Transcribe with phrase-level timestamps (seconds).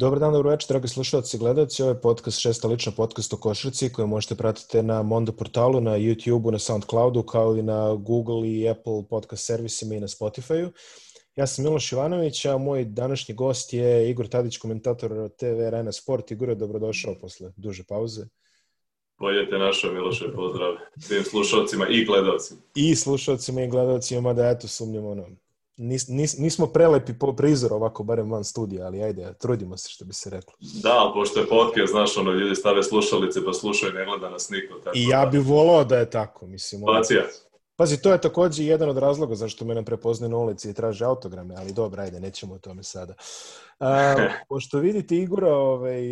[0.00, 1.82] Dobar dan, dobro večer, dragi slušalci i gledalci.
[1.82, 5.98] Ovo je podcast, šesta lična podcast o košarci koju možete pratiti na Mondo portalu, na
[5.98, 10.70] YouTube-u, na Soundcloudu, kao i na Google i Apple podcast servisima i na Spotify-u.
[11.36, 16.30] Ja sam Miloš Ivanović, a moj današnji gost je Igor Tadić, komentator TV Arena Sport.
[16.30, 18.26] Igor, dobrodošao posle duže pauze.
[19.20, 22.60] Bolje te našao, Miloše, pozdrav svim slušalcima i gledalcima.
[22.74, 25.26] I slušalcima i gledalcima, mada eto sumnjam ono,
[25.78, 30.04] nis, nis, nismo prelepi po prizor ovako, barem van studija, ali ajde, trudimo se što
[30.04, 30.52] bi se reklo.
[30.82, 34.74] Da, pošto je podcast, znaš, ono, ljudi stave slušalice pa slušaju, ne gleda nas niko.
[34.74, 36.82] Tako I ja da- bih volao da je tako, mislim.
[36.82, 37.24] ono- Situacija.
[37.76, 41.04] Pazi, to je takođe jedan od razloga zašto me ne prepoznaju na ulici i traže
[41.04, 43.14] autograme, ali dobro, ajde, nećemo o tome sada.
[43.80, 44.14] A,
[44.48, 46.02] pošto vidite Igora ovaj,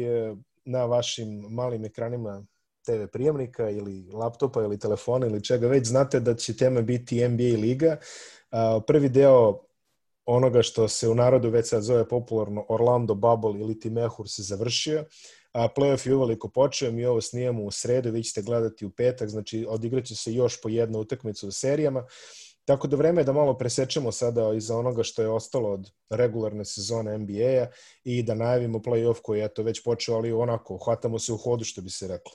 [0.64, 2.44] na vašim malim ekranima
[2.86, 7.60] TV prijemnika ili laptopa ili telefona ili čega već, znate da će tema biti NBA
[7.60, 7.96] liga.
[8.86, 9.62] Prvi deo
[10.24, 14.42] onoga što se u narodu već sad zove popularno Orlando Bubble ili ti Mehur se
[14.42, 15.04] završio,
[15.52, 19.28] a playoff je uveliko počeo, mi ovo snijemo u sredu, vi ćete gledati u petak,
[19.28, 22.06] znači odigraće se još po jedna utakmica u serijama,
[22.64, 26.64] tako da vreme je da malo presečemo sada iza onoga što je ostalo od regularne
[26.64, 27.66] sezone NBA-a
[28.04, 31.64] i da najavimo playoff koji je eto već počeo, ali onako, hvatamo se u hodu
[31.64, 32.32] što bi se reklo.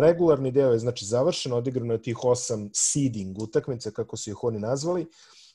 [0.00, 4.58] Regularni deo je znači završen, odigrano je tih osam seeding utakmica, kako su ih oni
[4.58, 5.06] nazvali.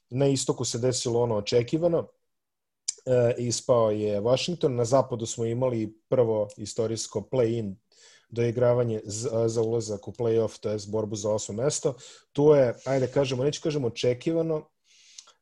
[0.09, 2.07] Na istoku se desilo ono očekivano,
[3.05, 7.75] e, ispao je Washington, na zapadu smo imali prvo istorijsko play-in
[8.29, 9.01] doigravanje
[9.45, 11.93] za ulazak u play-off, to je borbu za osmo mesto.
[12.31, 14.69] Tu je, ajde kažemo, neću kažemo očekivano,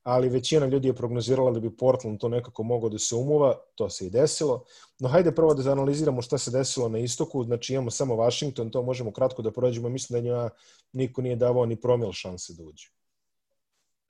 [0.03, 3.89] ali većina ljudi je prognozirala da bi Portland to nekako mogao da se umuva, to
[3.89, 4.63] se i desilo.
[4.99, 8.83] No hajde prvo da analiziramo šta se desilo na istoku, znači imamo samo Washington, to
[8.83, 10.49] možemo kratko da prođemo, mislim da njima
[10.93, 12.87] niko nije davao ni promil šanse da uđe.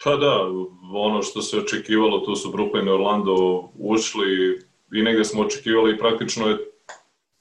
[0.03, 0.45] Pa da,
[0.93, 4.59] ono što se očekivalo, tu su Brooklyn i Orlando ušli
[4.93, 6.57] i negde smo očekivali praktično je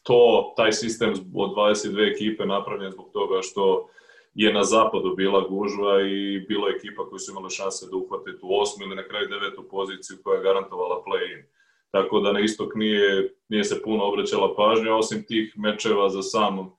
[0.03, 3.89] to, taj sistem od 22 ekipe napravljen zbog toga što
[4.35, 8.39] je na zapadu bila gužva i bilo je ekipa koji su imali šanse da uhvate
[8.39, 11.43] tu osmu ili na kraju devetu poziciju koja je garantovala play-in.
[11.91, 16.67] Tako da na istok nije, nije se puno obraćala pažnja, osim tih mečeva za samom
[16.67, 16.75] uh,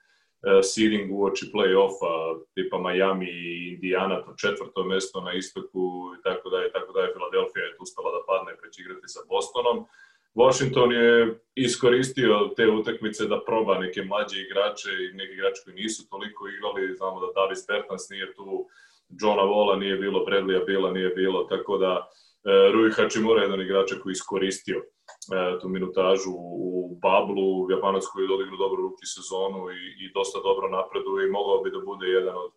[0.63, 5.83] seeding uoči play-offa, tipa Miami i Indiana, to četvrto mesto na istoku
[6.19, 8.81] i tako da je, tako da je Philadelphia je tu uspela da padne pa će
[8.81, 9.85] igrati sa Bostonom.
[10.35, 16.09] Washington je iskoristio te utakmice da proba neke mlađe igrače i neki igrači koji nisu
[16.09, 18.67] toliko igrali, znamo da Davis Bertans nije tu,
[19.21, 23.61] Johna Vola nije bilo, Bradleya Bila nije bilo, tako da e, Rui Hachimura je jedan
[23.61, 26.31] igrača koji iskoristio e, tu minutažu
[26.67, 31.35] u Bablu, Japanac koji je odigrao dobro ruki sezonu i, i dosta dobro napreduje i
[31.37, 32.51] mogao bi da bude jedan od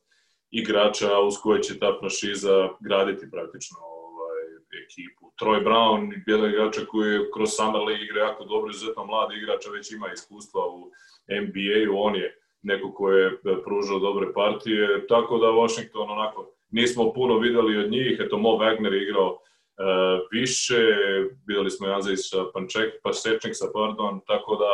[0.50, 4.42] igrača uz koje će ta franšiza graditi praktično ovaj,
[4.84, 5.23] ekipu.
[5.42, 9.66] Troy Brown, jedan igrača koji je kroz Summer League igra jako dobro, izuzetno mladi igrač,
[9.72, 10.90] već ima iskustva u
[11.42, 17.38] NBA-u, on je neko ko je pružao dobre partije, tako da Washington onako nismo puno
[17.38, 19.38] videli od njih, eto Mo Wagner igrao uh,
[20.32, 20.80] više,
[21.46, 24.70] videli smo Janzevića Panček, Pasečniksa, pardon, tako da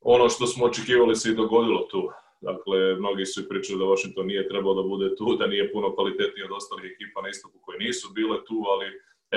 [0.00, 2.10] ono što smo očekivali se i dogodilo tu.
[2.40, 6.44] Dakle, mnogi su pričali da Washington nije trebao da bude tu, da nije puno kvalitetniji
[6.44, 8.86] od ostalih ekipa na istoku koje nisu bile tu, ali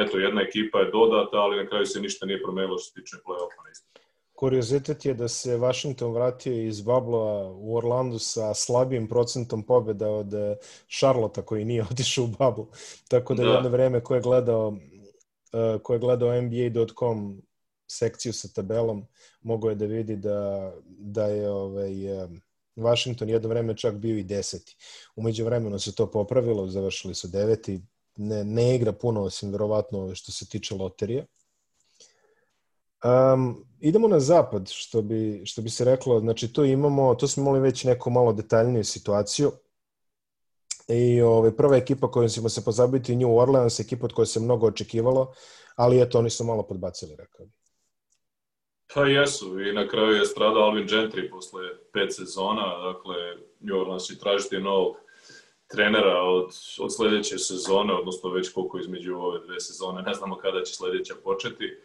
[0.05, 3.15] eto, jedna ekipa je dodata, ali na kraju se ništa nije promenilo što se tiče
[3.25, 3.83] play-offa.
[4.37, 10.33] Kuriozitet je da se Washington vratio iz Babla u Orlandu sa slabijim procentom pobjeda od
[10.99, 12.67] Charlotta koji nije otišao u Bablu.
[13.07, 13.49] Tako da, da.
[13.49, 17.41] jedno vreme ko je gledao uh, ko je gledao NBA.com
[17.87, 19.05] sekciju sa tabelom,
[19.41, 21.91] mogao je da vidi da, da je ovaj,
[22.75, 24.75] Washington jedno vreme čak bio i deseti.
[25.15, 27.81] Umeđu vremenu se to popravilo, završili su deveti,
[28.17, 31.25] ne, ne igra puno, osim verovatno što se tiče loterije.
[33.03, 37.43] Um, idemo na zapad, što bi, što bi se reklo, znači to imamo, to smo
[37.43, 39.51] imali već neku malo detaljniju situaciju
[40.87, 44.67] i ovaj, prva ekipa kojom ćemo se pozabiti New Orleans, ekipa od koje se mnogo
[44.67, 45.33] očekivalo,
[45.75, 47.51] ali eto, oni su malo podbacili, rekao bi.
[48.93, 51.61] Pa jesu, i na kraju je stradao Alvin Gentry posle
[51.93, 53.15] pet sezona, dakle
[53.59, 54.95] New Orleans će tražiti novog
[55.67, 56.49] trenera od,
[56.79, 61.13] od sledeće sezone, odnosno već koliko između ove dve sezone, ne znamo kada će sledeća
[61.23, 61.77] početi,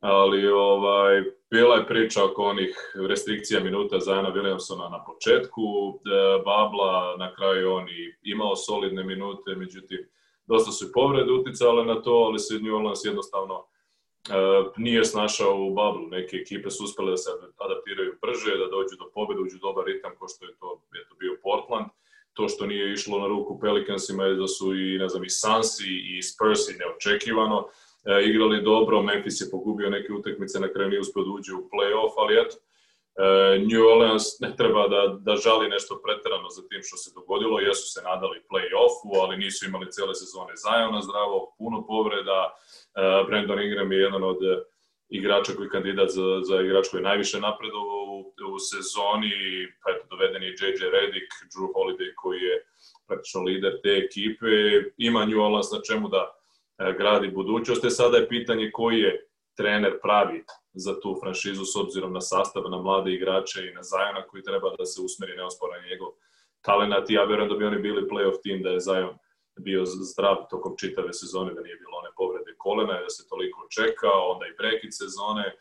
[0.00, 7.16] ali ovaj, bila je priča oko onih restrikcija minuta Zajana Williamsona na početku, e, Babla
[7.18, 10.08] na kraju on i imao solidne minute, međutim,
[10.46, 13.66] dosta su i povrede uticale na to, ali se New Orleans jednostavno
[14.22, 16.06] Uh, nije snašao u bablu.
[16.08, 20.12] Neke ekipe su uspele da se adaptiraju brže, da dođu do pobjede, uđu dobar ritam,
[20.18, 21.86] ko što je to, je to bio Portland.
[22.32, 25.92] To što nije išlo na ruku Pelicansima je da su i, ne znam, i Sansi
[26.16, 27.68] i Spursi neočekivano
[28.04, 31.68] e, igrali dobro, Memphis je pogubio neke utakmice, na kraju nije uspio da uđe u
[31.72, 36.82] play-off, ali eto, e, New Orleans ne treba da, da žali nešto preterano za tim
[36.82, 41.86] što se dogodilo, jesu se nadali play-offu, ali nisu imali cele sezone zajona zdravo, puno
[41.86, 42.54] povreda, e,
[43.26, 44.38] Brandon Ingram je jedan od
[45.12, 48.20] igrača koji je kandidat za, za igrač koji je najviše napredovao u,
[48.54, 49.32] u sezoni,
[49.82, 52.56] pa eto, doveden je JJ Redick, Drew Holiday koji je
[53.06, 54.50] praktično lider te ekipe,
[54.96, 56.22] ima New Orleans na čemu da
[56.78, 60.44] e, gradi budućnost, e sada je pitanje koji je trener pravi
[60.74, 64.76] za tu franšizu s obzirom na sastav, na mlade igrače i na Zajona koji treba
[64.78, 66.08] da se usmeri neosporan njegov
[66.62, 67.10] talent.
[67.10, 69.14] I ja verujem da bi oni bili playoff tim da je Zajon
[69.60, 74.10] bio zdrav tokom čitave sezone, da nije bilo one povrede kolena, da se toliko čeka,
[74.32, 75.56] onda i prekid sezone.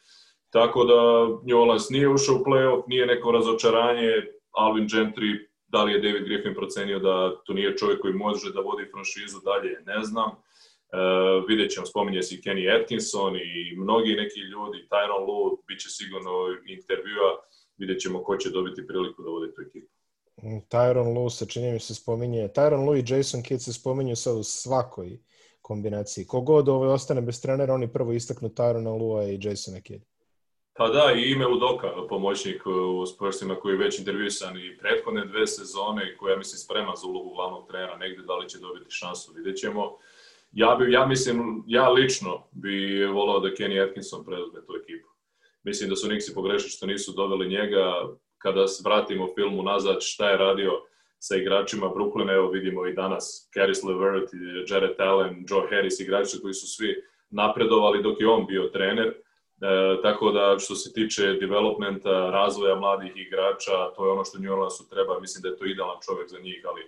[0.49, 0.99] Tako da
[1.47, 4.11] New Orleans nije ušao u playoff, nije neko razočaranje,
[4.51, 8.61] Alvin Gentry, da li je David Griffin procenio da to nije čovjek koji može da
[8.61, 10.29] vodi franšizu dalje, ne znam.
[10.29, 15.79] Uh, vidjet ćemo, spominje se i Kenny Atkinson i mnogi neki ljudi, Tyron Lue, bit
[15.79, 16.31] će sigurno
[16.67, 17.29] intervjua,
[17.77, 20.00] vidjet ćemo ko će dobiti priliku da vodi tu ekipu.
[20.69, 24.38] Tyron Lue se čini mi se spominje, Tyron Lue i Jason Kidd se spominju sad
[24.38, 25.19] u svakoj
[25.62, 26.28] kombinaciji.
[26.28, 30.04] Kogod ovaj ostane bez trenera, oni prvo istaknu Tyrona Lue i Jasona Kidd.
[30.74, 35.48] Pa da, i ime Udoka, pomoćnik u Spursima koji je već intervjuisan i prethodne dve
[35.48, 39.57] sezone koja, mislim, sprema za ulogu glavnog trenera negde, da li će dobiti šansu, vidjet
[39.57, 39.98] ćemo.
[40.51, 45.07] Ja, bi, ja mislim, ja lično bi volao da Kenny Atkinson preuzme tu ekipu.
[45.63, 47.83] Mislim da su Nixi pogrešili što nisu doveli njega,
[48.41, 50.71] kada vratimo film nazad šta je radio
[51.19, 54.29] sa igračima Brooklyna, evo vidimo i danas Caris LeVert,
[54.69, 59.07] Jared Allen, Joe Harris, igrači koji su svi napredovali dok je on bio trener.
[59.07, 64.53] E, tako da što se tiče developmenta, razvoja mladih igrača, to je ono što New
[64.53, 66.81] Orleansu treba, mislim da je to idealan čovjek za njih, ali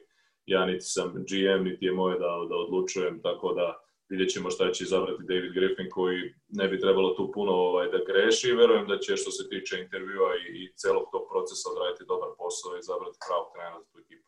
[0.46, 3.83] ja niti sam GM, niti je moje da, da odlučujem, tako da
[4.14, 6.20] vidjet ćemo šta će izabrati David Griffin koji
[6.60, 9.74] ne bi trebalo tu puno ovaj, da greši i verujem da će što se tiče
[9.84, 13.98] intervjua i, i celog tog procesa odraditi dobar posao i izabrati pravog trenera za tu
[14.04, 14.28] ekipu.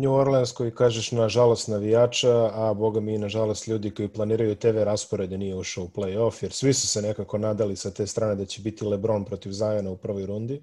[0.00, 5.38] New Orleans koji kažeš nažalost navijača, a boga mi nažalost ljudi koji planiraju TV rasporede
[5.38, 8.62] nije ušao u play-off, jer svi su se nekako nadali sa te strane da će
[8.62, 10.62] biti LeBron protiv Zajona u prvoj rundi.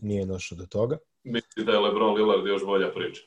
[0.00, 0.98] Nije došlo do toga.
[1.24, 3.22] Misli da je LeBron Lillard još bolja priča?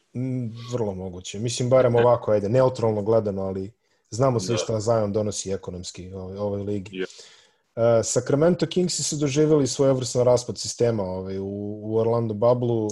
[0.73, 1.39] Vrlo moguće.
[1.39, 3.71] Mislim, barem ovako, ajde, neutralno gledano, ali
[4.09, 4.57] Znamo svi da.
[4.57, 6.91] šta Zion donosi ekonomski ovoj, ovoj ligi.
[6.91, 7.21] Yeah.
[7.75, 12.85] Uh, Sacramento Kingsi su doživjeli svojevrsno raspad sistema ovaj, u, u Orlando Bablu.
[12.85, 12.91] Uh,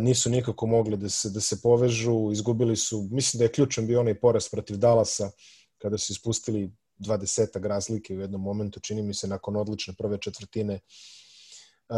[0.00, 4.00] nisu nikako mogli da se, da se povežu, izgubili su, mislim da je ključan bio
[4.00, 5.30] onaj poraz protiv Dallasa,
[5.78, 10.80] kada su ispustili 20 razlike u jednom momentu, čini mi se nakon odlične prve četvrtine.
[11.88, 11.96] Uh,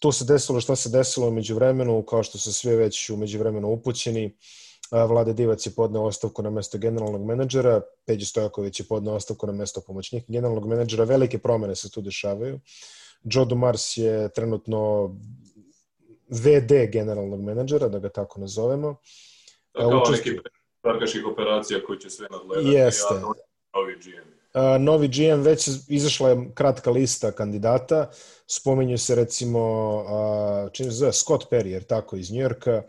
[0.00, 3.68] to se desilo šta se desilo umeđu vremenu, kao što su sve već umeđu vremenu
[3.68, 4.26] upućeni.
[4.26, 9.46] Uh, Vlade Divac je podneo ostavku na mesto generalnog menadžera, Peđi Stojaković je podneo ostavku
[9.46, 12.60] na mesto pomoćnika generalnog menadžera, velike promene se tu dešavaju.
[13.24, 15.10] Joe Dumars je trenutno
[16.28, 18.96] VD generalnog menadžera, da ga tako nazovemo.
[19.74, 20.24] Da, kao Učest...
[20.24, 20.38] neki
[20.80, 22.68] parkaških operacija koji će sve nadgledati.
[22.68, 23.14] Jeste.
[23.14, 23.20] Ja,
[23.74, 24.28] novi GM.
[24.54, 28.10] Uh, novi GM već izašla je kratka lista kandidata.
[28.46, 32.76] Spominju se recimo uh, čini se zove Scott Perry, jer tako iz Njujorka.
[32.76, 32.82] Uh,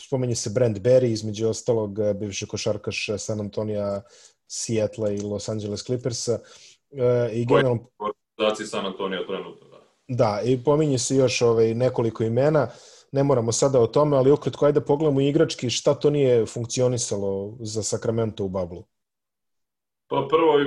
[0.00, 4.02] spomenje se Brand Berry, između ostalog uh, bivši košarkaš San Antonija,
[4.46, 6.38] Seattle i Los Angeles Clippersa.
[6.90, 6.98] Uh,
[7.32, 7.86] i generalno...
[7.98, 9.74] Organizaciji San Antonija trenutno, da.
[10.08, 12.68] Da, i pominje se još ovaj, nekoliko imena.
[13.12, 17.82] Ne moramo sada o tome, ali ukratko ajde pogledamo igrački šta to nije funkcionisalo za
[17.82, 18.84] Sacramento u bablu.
[20.06, 20.58] Pa prvo,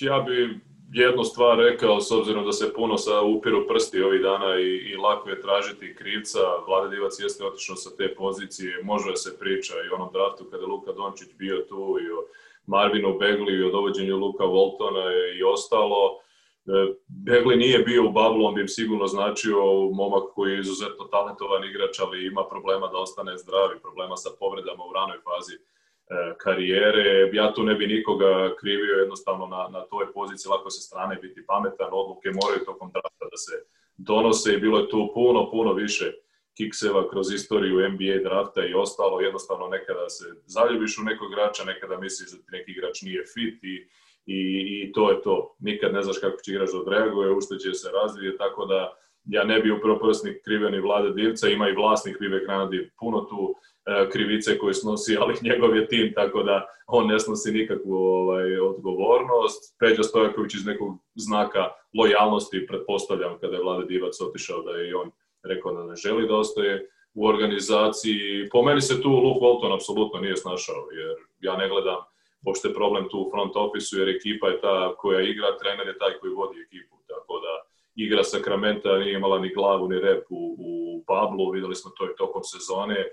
[0.00, 0.60] ja bi
[0.94, 4.96] jednu stvar rekao, s obzirom da se puno sa upiru prsti ovih dana i, i
[4.96, 6.38] lako je tražiti krivca.
[6.66, 10.92] Vlada Divac jeste otišao sa te pozicije, može se priča i onom draftu kada Luka
[10.92, 12.20] Dončić bio tu i o
[12.66, 15.04] Marvinu Begli i o dovođenju Luka Voltona
[15.38, 16.18] i ostalo.
[16.66, 19.56] E, Begli nije bio u bablu, on bi im sigurno značio
[19.92, 24.30] momak koji je izuzetno talentovan igrač, ali ima problema da ostane zdrav i problema sa
[24.40, 25.56] povredama u ranoj fazi
[26.38, 27.30] karijere.
[27.32, 31.46] Ja tu ne bi nikoga krivio jednostavno na, na toj poziciji, lako se strane biti
[31.46, 33.52] pametan, odluke moraju tokom drafta da se
[33.96, 36.12] donose i bilo je tu puno, puno više
[36.56, 41.98] kikseva kroz istoriju NBA drafta i ostalo, jednostavno nekada se zaljubiš u nekog igrača, nekada
[41.98, 43.74] misliš da ti neki igrač nije fit i,
[44.26, 44.38] i,
[44.82, 45.56] i to je to.
[45.58, 48.96] Nikad ne znaš kako će igrač da odreaguje, u što će se razvije, tako da
[49.24, 53.54] ja ne bi upravo prsnik kriveni vlade Divca, ima i vlasnik Vivek Ranadi puno tu
[53.54, 53.73] E,
[54.12, 59.76] krivice koje snosi, ali njegov je tim, tako da on ne snosi nikakvu ovaj, odgovornost.
[59.78, 64.94] Peđa Stojaković iz nekog znaka lojalnosti, pretpostavljam, kada je Vlade Divac otišao da je i
[64.94, 65.10] on
[65.42, 68.48] rekao da ne želi da ostaje u organizaciji.
[68.52, 72.00] Po meni se tu Luke Walton apsolutno nije snašao, jer ja ne gledam
[72.44, 76.12] pošto problem tu u front ofisu, jer ekipa je ta koja igra, trener je taj
[76.20, 77.52] koji vodi ekipu, tako da
[77.94, 80.70] igra Sakramenta nije imala ni glavu ni rep u, u
[81.06, 83.06] Pablu, videli smo to i tokom sezone,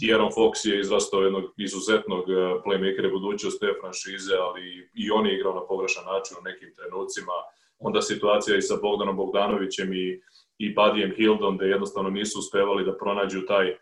[0.00, 2.34] Tieron Fox je izrastao jednog izuzetnog eh,
[2.64, 7.32] playmakera budućnost te franšize, ali i on je igrao na pogrešan način u nekim trenucima.
[7.78, 10.20] Onda situacija i sa Bogdanom Bogdanovićem i,
[10.58, 13.78] i Badijem Hildom, da jednostavno nisu uspevali da pronađu taj eh,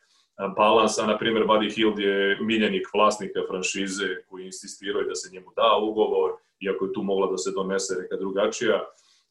[0.57, 5.51] balans, a na primjer Buddy Hield je miljenik vlasnika franšize koji insistiraju da se njemu
[5.57, 8.85] da ugovor, iako je tu mogla da se donese neka drugačija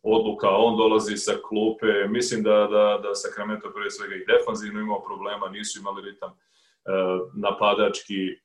[0.04, 5.04] odluka, on dolazi sa klupe, mislim da, da, da Sacramento pre svega i defanzivno imao
[5.04, 6.32] problema, nisu imali ritam
[7.34, 8.40] napadački,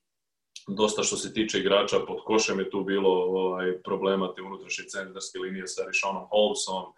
[0.68, 5.38] dosta što se tiče igrača pod košem je tu bilo ovaj, problema te unutrašnje centarske
[5.38, 6.84] linije sa Rishonom Holmesom.
[6.84, 6.92] Uh,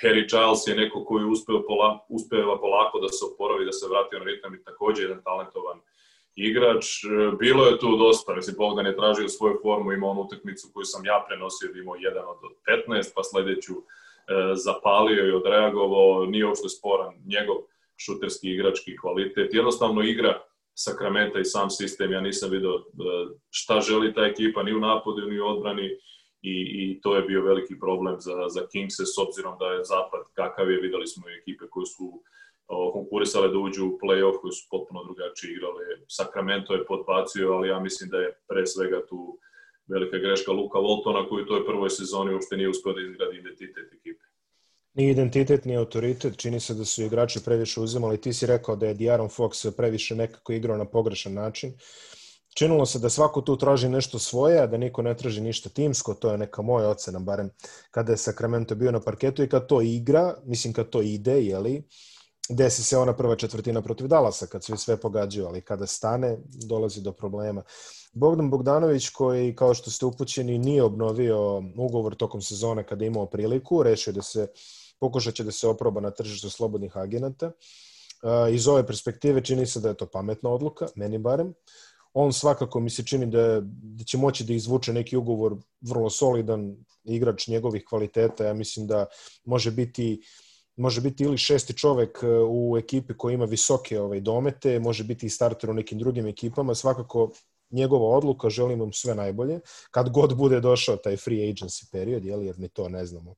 [0.00, 4.16] Harry Giles je neko koji uspeo pola, uspeva polako da se oporavi, da se vrati
[4.18, 5.78] na ritam i takođe jedan talentovan
[6.36, 6.84] igrač.
[7.04, 10.84] Uh, bilo je tu dosta, mislim, Bogdan je tražio svoju formu, imao onu utakmicu koju
[10.84, 12.38] sam ja prenosio, da imao jedan od
[12.88, 13.74] 15, pa sledeću
[14.54, 17.56] zapalio i odreagovao, nije uopšte sporan njegov
[17.96, 19.54] šuterski igrački kvalitet.
[19.54, 20.40] Jednostavno igra
[20.74, 22.82] Sakramenta i sam sistem, ja nisam vidio e,
[23.50, 25.86] šta želi ta ekipa ni u napadu ni u odbrani
[26.42, 30.22] i, i to je bio veliki problem za, za Kingse s obzirom da je zapad
[30.34, 32.22] kakav je, videli smo ekipe koje su
[32.92, 35.84] konkurisale da uđu u play-off koje su potpuno drugačije igrale.
[36.08, 39.38] Sacramento je podbacio, ali ja mislim da je pre svega tu
[39.86, 43.92] velika greška Luka Voltona koji u toj prvoj sezoni uopšte nije uspio da izgradi identitet
[43.92, 44.24] ekipe
[44.94, 46.36] ni identitet, ni autoritet.
[46.36, 48.20] Čini se da su igrači previše uzimali.
[48.20, 51.72] Ti si rekao da je Diaron Fox previše nekako igrao na pogrešan način.
[52.54, 56.14] Činilo se da svako tu traži nešto svoje, a da niko ne traži ništa timsko,
[56.14, 57.50] to je neka moja ocena, barem
[57.90, 61.82] kada je Sacramento bio na parketu i kad to igra, mislim kad to ide, jeli,
[62.48, 67.02] desi se ona prva četvrtina protiv Dalasa, kad svi sve pogađaju, ali kada stane, dolazi
[67.02, 67.62] do problema.
[68.12, 73.26] Bogdan Bogdanović, koji, kao što ste upućeni, nije obnovio ugovor tokom sezone kada je imao
[73.26, 74.46] priliku, rešio da se
[75.04, 77.52] pokušat će da se oproba na tržištu slobodnih agenata.
[78.52, 81.52] Iz ove perspektive čini se da je to pametna odluka, meni barem.
[82.14, 83.60] On svakako mi se čini da,
[83.98, 86.70] da će moći da izvuče neki ugovor vrlo solidan
[87.04, 88.46] igrač njegovih kvaliteta.
[88.46, 89.06] Ja mislim da
[89.44, 90.22] može biti
[90.76, 95.26] može biti ili šesti čovek e, u ekipi koja ima visoke ovaj domete, može biti
[95.26, 96.74] i starter u nekim drugim ekipama.
[96.74, 97.30] Svakako
[97.70, 99.60] njegova odluka, želim vam sve najbolje.
[99.90, 103.34] Kad god bude došao taj free agency period, jel, jer ni to ne znamo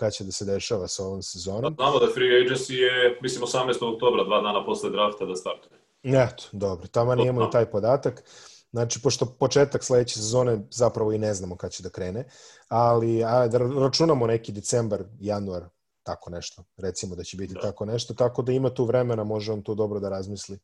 [0.00, 1.74] kada će da se dešava sa ovom sezonom.
[1.74, 3.94] Znamo da free agency je, mislim, 18.
[3.94, 5.80] oktobra, dva dana posle drafta da startuje.
[6.02, 8.24] Eto, dobro, tamo nije imamo taj podatak.
[8.72, 12.24] Znači, pošto početak sledeće sezone zapravo i ne znamo kada će da krene,
[12.68, 15.64] ali a, da računamo neki decembar, januar,
[16.02, 16.64] tako nešto.
[16.76, 17.60] Recimo da će biti da.
[17.60, 20.58] tako nešto, tako da ima tu vremena, može on tu dobro da razmisli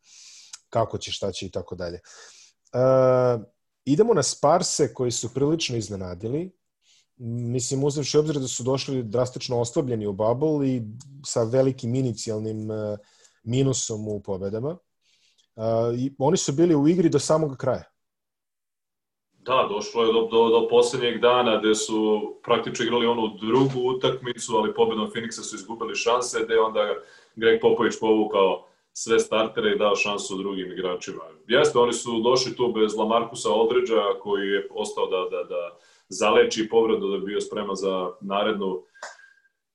[0.71, 2.01] kako će, šta će i tako dalje.
[2.73, 3.43] Uh,
[3.85, 6.51] idemo na Sparse koji su prilično iznenadili
[7.19, 10.83] mislim, uzevši obzir da su došli drastično oslabljeni u bubble i
[11.25, 12.99] sa velikim inicijalnim uh,
[13.45, 14.77] minusom u pobedama.
[15.57, 17.85] Uh, i oni su bili u igri do samog kraja.
[19.47, 24.57] Da, došlo je do, do, do poslednjeg dana gde su praktično igrali onu drugu utakmicu,
[24.57, 26.81] ali pobedom Phoenixa su izgubili šanse, gde onda
[27.37, 31.23] Greg Popović povukao sve startere i dao šansu drugim igračima.
[31.49, 36.69] Jeste, oni su došli tu bez Lamarcusa Aldridgea koji je ostao da, da, da zaleči
[36.69, 38.83] povredu da bi bio spreman za narednu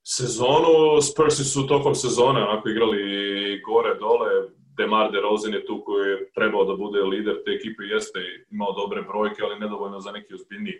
[0.04, 1.02] sezonu.
[1.02, 4.30] Spursi su tokom sezone onako igrali gore, dole.
[4.78, 8.20] Demar DeRozan je tu koji je trebao da bude lider te ekipe, jeste
[8.52, 10.74] imao dobre brojke, ali nedovoljno za neki ozbiljni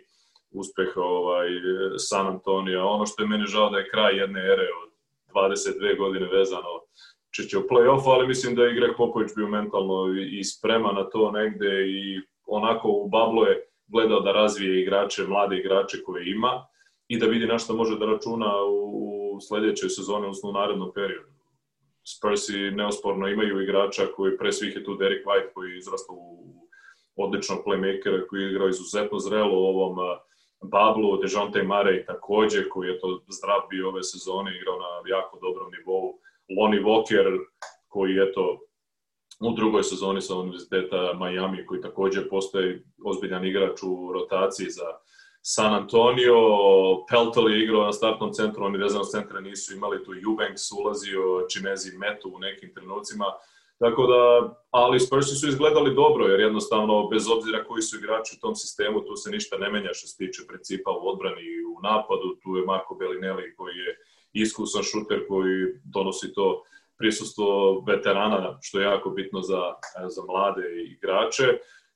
[0.50, 1.48] uspeh ovaj,
[1.96, 2.84] San Antonija.
[2.84, 4.90] Ono što je meni žao da je kraj jedne ere od
[5.34, 6.68] 22 godine vezano
[7.34, 11.30] Čiće u play-offu, ali mislim da je Greg Popović bio mentalno i spreman na to
[11.30, 16.66] negde i onako u bablu je gledao da razvije igrače, mlade igrače koje ima
[17.08, 21.32] i da vidi na što može da računa u sledećoj sezoni, odnosno u narednom periodu.
[22.04, 26.68] Spursi neosporno imaju igrača koji pre svih je tu Derek White koji je izrastao u
[27.16, 29.96] odličnog playmakera koji je igrao izuzetno zrelo u ovom
[30.62, 35.70] bablu, Dejounte Murray takođe koji je to zdrav bio ove sezone, igrao na jako dobrom
[35.78, 36.18] nivou,
[36.58, 37.38] Lonnie Walker
[37.88, 38.60] koji je to
[39.42, 44.86] u drugoj sezoni sa Univerziteta Miami, koji takođe postoji ozbiljan igrač u rotaciji za
[45.42, 46.36] San Antonio.
[47.10, 51.98] Peltel je igrao na startnom centru, oni vezanog centra nisu imali, tu Eubanks ulazio, Činezi
[51.98, 53.24] Metu u nekim trenucima.
[53.78, 58.40] Tako da, ali Spursi su izgledali dobro, jer jednostavno, bez obzira koji su igrači u
[58.40, 61.80] tom sistemu, tu se ništa ne menja što se tiče principa u odbrani i u
[61.82, 62.36] napadu.
[62.42, 63.96] Tu je Marko Bellinelli koji je
[64.32, 66.62] iskusan šuter koji donosi to
[67.02, 67.46] prisustvo
[67.86, 69.62] veterana, što je jako bitno za,
[70.14, 70.62] za mlade
[70.94, 71.46] igrače.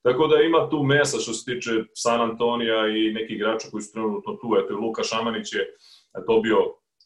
[0.03, 3.93] Tako da ima tu mesa što se tiče San Antonija i neki igrača koji su
[3.93, 4.49] trenutno tu.
[4.61, 5.63] Eto, Luka Šamanić je
[6.27, 6.59] dobio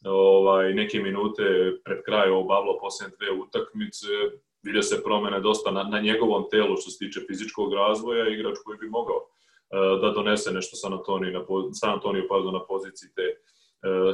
[0.05, 1.43] ovaj, neke minute
[1.85, 4.07] pred kraj obavljao posljednje dve utakmice.
[4.63, 8.77] Vidio se promene dosta na, na njegovom telu što se tiče fizičkog razvoja, igrač koji
[8.77, 11.41] bi mogao uh, da donese nešto San Antoniju na,
[11.79, 13.27] San Antoniju, pardon, na poziciji te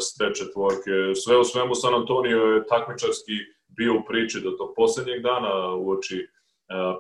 [0.08, 0.94] streće četvorke.
[1.24, 3.36] Sve u svemu San Antonio je takmičarski
[3.78, 6.28] bio u priči do tog poslednjeg dana u oči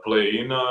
[0.06, 0.64] play-ina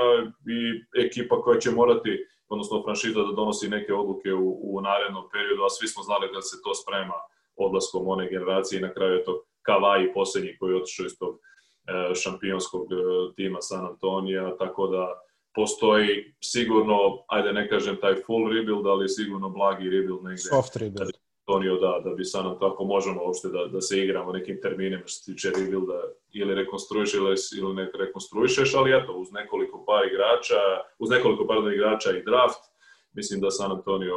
[0.56, 0.58] i
[1.06, 5.70] ekipa koja će morati, odnosno franšiza da donosi neke odluke u, u narednom periodu, a
[5.70, 7.18] svi smo znali da se to sprema
[7.56, 11.40] odlaskom one generacije i na kraju je to Kawhi poslednji koji je otišao iz tog
[12.22, 12.88] šampionskog
[13.36, 15.22] tima San Antonija, tako da
[15.54, 20.42] postoji sigurno, ajde ne kažem taj full rebuild, ali sigurno blagi rebuild negde.
[20.42, 21.10] Soft rebuild.
[21.48, 25.22] Antonio da, da bi sad tako možemo uopšte da, da se igramo nekim terminima što
[25.22, 26.00] se tiče rebuilda
[26.32, 30.60] ili rekonstruiš ili, ili ne rekonstruišeš, ali eto, uz nekoliko par igrača,
[30.98, 32.62] uz nekoliko par igrača i draft,
[33.12, 34.16] mislim da San Antonio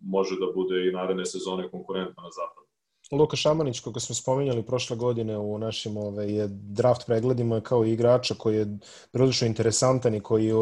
[0.00, 2.70] može da bude i naredne sezone konkurentna na zapadu.
[3.12, 8.34] Luka Šamanić, koga smo spominjali prošle godine u našim ove, ovaj, draft pregledima, kao igrača
[8.34, 8.78] koji je
[9.12, 10.52] prilično interesantan i koji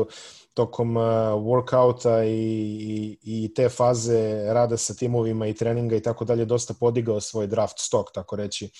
[0.58, 1.04] tokom uh,
[1.38, 6.74] workouta i, i, i te faze rada sa timovima i treninga i tako dalje dosta
[6.74, 8.70] podigao svoj draft stok, tako reći.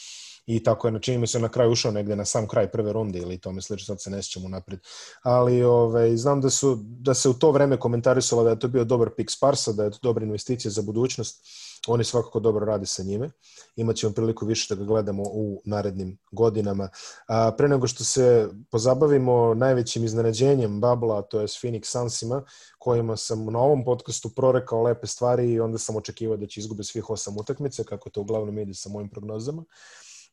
[0.46, 2.92] I tako je, na čini mi se na kraju ušao negde na sam kraj prve
[2.92, 4.80] runde ili to misliš, sad se ne sjećam napred.
[5.22, 8.84] Ali ovaj, znam da, su, da se u to vreme komentarisalo da je to bio
[8.84, 11.44] dobar pick Sparsa, da je to dobra investicija za budućnost
[11.88, 13.30] Oni svakako dobro rade sa njime.
[13.76, 16.88] Imaćemo priliku više da ga gledamo u narednim godinama.
[17.28, 22.42] A, pre nego što se pozabavimo najvećim iznenađenjem Babla, to je Phoenix Sunsima,
[22.78, 26.84] kojima sam na ovom podcastu prorekao lepe stvari i onda sam očekivao da će izgube
[26.84, 29.64] svih osam utakmica, kako to uglavnom ide sa mojim prognozama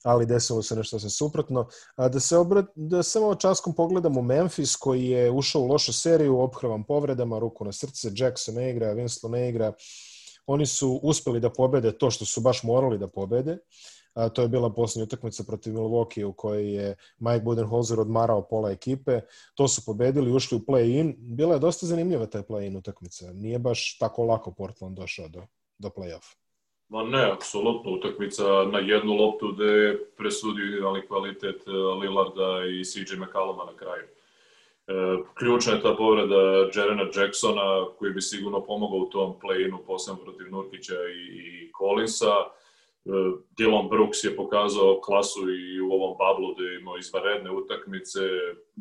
[0.06, 1.68] ali desilo se nešto sam suprotno.
[1.96, 6.40] A da se obrat, da samo časkom pogledamo Memphis koji je ušao u lošu seriju,
[6.40, 9.74] ophrvan povredama, ruku na srce, Jackson ne igra, Winslow ne igra,
[10.48, 13.58] Oni su uspeli da pobede to što su baš morali da pobede.
[14.14, 18.72] A, to je bila poslednja utakmica protiv Milwaukee u kojoj je Mike Budenholzer odmarao pola
[18.72, 19.22] ekipe.
[19.56, 21.16] To su pobedili, ušli u play-in.
[21.18, 23.32] Bila je dosta zanimljiva ta play-in utakmica.
[23.34, 25.42] Nije baš tako lako Portland došao do,
[25.78, 26.36] do play-off.
[26.90, 32.84] Ma ne, apsolutno utakmica na jednu loptu gde je presudio idealni kvalitet eh, Lillarda i
[32.86, 34.04] CJ McCalluma na kraju.
[34.88, 34.94] E,
[35.40, 40.52] ključna je ta povreda Jerena Jacksona koji bi sigurno pomogao u tom play-inu posebno protiv
[40.52, 40.94] Nurkića
[41.34, 42.34] i, Collinsa.
[42.36, 43.10] E,
[43.58, 48.20] Dylan Brooks je pokazao klasu i u ovom bablu da je imao izvaredne utakmice.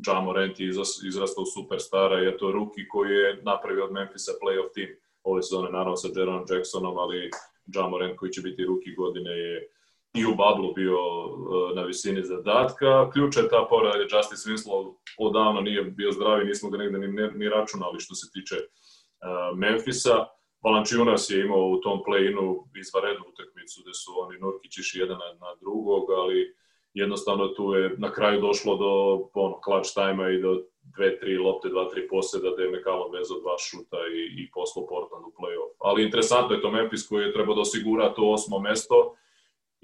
[0.07, 0.69] Ja Morant je
[1.09, 5.71] izrastao superstara i je to ruki koji je napravio od Memphisa playoff tim ove sezone,
[5.71, 7.31] naravno sa Jeronom Jacksonom, ali
[7.75, 9.69] Ja Morant koji će biti ruki godine je
[10.15, 13.11] i u bablu bio uh, na visini zadatka.
[13.11, 17.09] Ključ je ta povreda je Justice Winslow odavno nije bio zdravi, nismo ga negde ni,
[17.35, 20.27] ni računali što se tiče uh, Memfisa.
[20.65, 22.45] Valančiunas je imao u tom play-inu
[22.81, 26.55] izvarednu utakmicu gde su oni Nurkić jedan na, drugog, ali
[26.95, 28.93] jednostavno tu je na kraju došlo do
[29.35, 30.53] ono, clutch time i do
[30.97, 34.87] dve, tri lopte, dva, tri poseda da je McCallum vezao dva šuta i, i poslao
[34.87, 35.75] Portland u play-off.
[35.79, 39.15] Ali interesantno je to Memphis koji je trebao da osigura to osmo mesto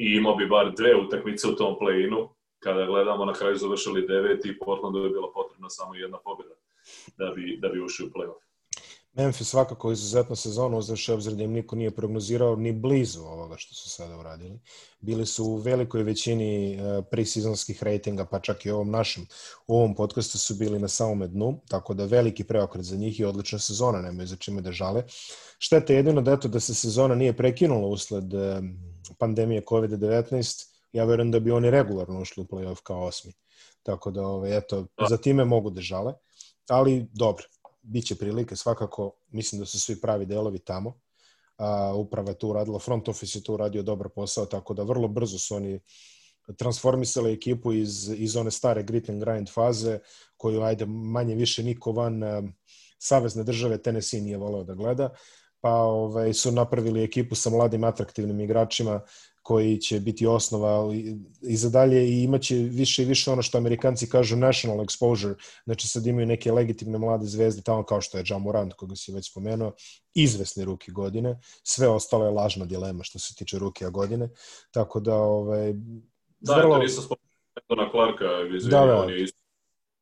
[0.05, 2.29] i imao bi bar dve utakmice u tom play-inu.
[2.59, 6.55] Kada gledamo, na kraju završili devet i Portlandu je bila potrebna samo jedna pobjeda
[7.19, 8.51] da bi, da bi ušli u play-off.
[9.13, 13.75] Memphis svakako izuzetna sezona, uzreši obzir da im niko nije prognozirao ni blizu ovoga što
[13.75, 14.61] su sada uradili.
[15.01, 19.27] Bili su u velikoj većini e, prisezonskih rejtinga, pa čak i ovom našem,
[19.67, 23.25] u ovom podcastu su bili na samome dnu, tako da veliki preokret za njih i
[23.25, 25.05] odlična sezona, nemaju za čime da žale.
[25.59, 28.63] Štete jedino da, eto, da se sezona nije prekinula usled e,
[29.19, 33.33] pandemije COVID-19, ja verujem da bi oni regularno ušli u playoff kao osmi.
[33.83, 36.15] Tako da, ove, eto, za time mogu da žale.
[36.69, 37.45] Ali, dobro,
[37.83, 41.01] bit će prilike svakako, mislim da su svi pravi delovi tamo.
[41.57, 45.09] A, uprava je tu uradila, front office je tu uradio dobar posao, tako da vrlo
[45.09, 45.81] brzo su oni
[46.57, 49.99] transformisali ekipu iz, iz one stare grit and grind faze,
[50.37, 52.43] koju, ajde, manje više niko van a,
[52.99, 55.11] savezne države Tennessee nije voleo da gleda,
[55.61, 59.01] pa ovaj, su napravili ekipu sa mladim atraktivnim igračima
[59.43, 60.95] koji će biti osnova
[61.43, 65.89] i za dalje i imaće više i više ono što amerikanci kažu national exposure, znači
[65.89, 69.31] sad imaju neke legitimne mlade zvezde tamo kao što je Ja Morant koga si već
[69.31, 69.73] spomenuo,
[70.15, 74.29] izvesni ruki godine, sve ostalo je lažna dilema što se tiče rukija godine,
[74.71, 75.75] tako da ovaj,
[76.41, 76.75] Da, vrlo...
[76.75, 78.25] to nisam spomenuo na Clarka,
[78.71, 79.01] da, da.
[79.01, 79.40] on je isto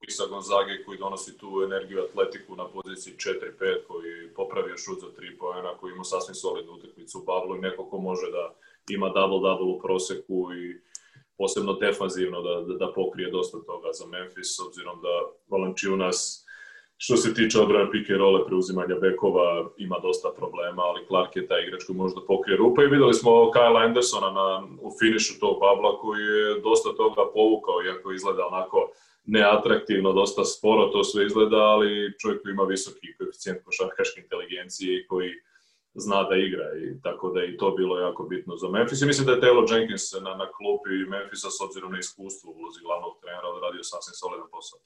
[0.08, 5.38] sa Gonzage koji donosi tu energiju atletiku na poziciji 4-5 koji popravio šut za 3
[5.38, 8.54] pojena, koji ima sasvim solidnu utakmicu u Bablu i neko ko može da
[8.88, 10.80] ima double-double u proseku i
[11.38, 15.14] posebno defanzivno da, da, da pokrije dosta toga za Memphis, s obzirom da
[15.48, 16.48] Valančiunas
[17.00, 21.62] Što se tiče odbrane pike role, preuzimanja bekova, ima dosta problema, ali Clark je taj
[21.62, 25.98] igrač koji možda pokrije rupa i videli smo Kyle Andersona na, u finišu tog babla
[26.00, 28.90] koji je dosta toga povukao, iako izgleda onako
[29.36, 35.06] neatraktivno, dosta sporo to sve izgleda, ali čovjek koji ima visoki koeficijent košarkaške inteligencije i
[35.06, 35.30] koji
[35.94, 39.02] zna da igra i tako da je i to bilo jako bitno za Memphis.
[39.02, 42.56] I mislim da je Taylor Jenkins na, na klupi Memphisa s obzirom na iskustvo u
[42.58, 44.78] ulozi glavnog trenera odradio sasvim solidan posao.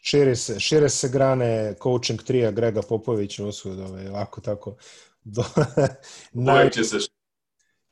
[0.00, 4.76] Šire se, šire se grane coaching trija Grega Popovića usud, ovaj, ovako tako.
[5.24, 5.44] Do,
[6.48, 6.98] naj, se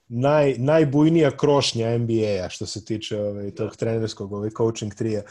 [0.09, 3.77] naj, najbujnija krošnja NBA-a što se tiče ovaj, tog da.
[3.77, 5.23] trenerskog ovaj, coaching trija.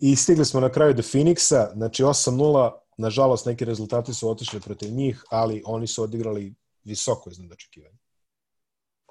[0.00, 4.92] I stigli smo na kraju do Phoenixa, znači 8-0, nažalost neki rezultati su otišli protiv
[4.92, 7.98] njih, ali oni su odigrali visoko iznad očekivanja.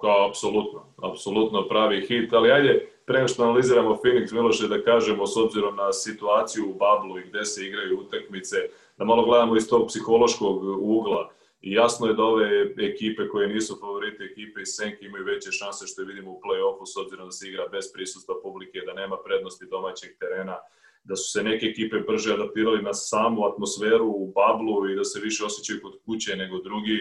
[0.02, 5.38] Kao, apsolutno, apsolutno pravi hit, ali ajde, pre što analiziramo Phoenix, Miloše, da kažemo, s
[5.38, 8.56] obzirom na situaciju u Bablu i gde se igraju utakmice,
[8.98, 11.30] da malo gledamo iz tog psihološkog ugla.
[11.62, 15.88] I jasno je da ove ekipe koje nisu favorite ekipe iz Senke imaju veće šanse
[15.88, 19.18] što je vidimo u play-offu s obzirom da se igra bez prisustva publike, da nema
[19.26, 20.58] prednosti domaćeg terena,
[21.04, 25.20] da su se neke ekipe brže adaptirali na samu atmosferu u bablu i da se
[25.20, 26.98] više osjećaju kod kuće nego drugi.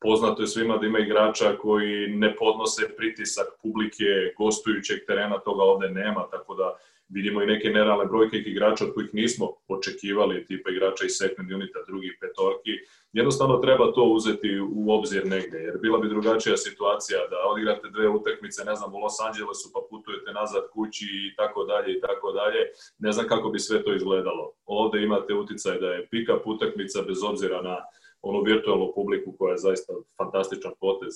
[0.00, 4.04] Poznato je svima da ima igrača koji ne podnose pritisak publike,
[4.38, 6.78] gostujućeg terena, toga ovde nema, tako da
[7.14, 11.78] vidimo i neke nerealne brojke igrača od kojih nismo očekivali, tipa igrača iz second unita,
[11.88, 12.72] drugih petorki.
[13.12, 18.08] Jednostavno treba to uzeti u obzir negde, jer bila bi drugačija situacija da odigrate dve
[18.08, 22.32] utakmice, ne znam, u Los Angelesu pa putujete nazad kući i tako dalje i tako
[22.32, 22.60] dalje.
[22.98, 24.52] Ne znam kako bi sve to izgledalo.
[24.64, 27.76] Ovde imate uticaj da je pick-up utakmica bez obzira na
[28.22, 31.14] onu virtualnu publiku koja je zaista fantastičan potez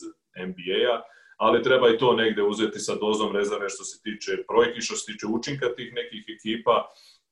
[0.48, 1.02] NBA-a,
[1.36, 5.12] ali treba i to negde uzeti sa dozom rezerve što se tiče projekti, što se
[5.12, 6.86] tiče učinka tih nekih ekipa,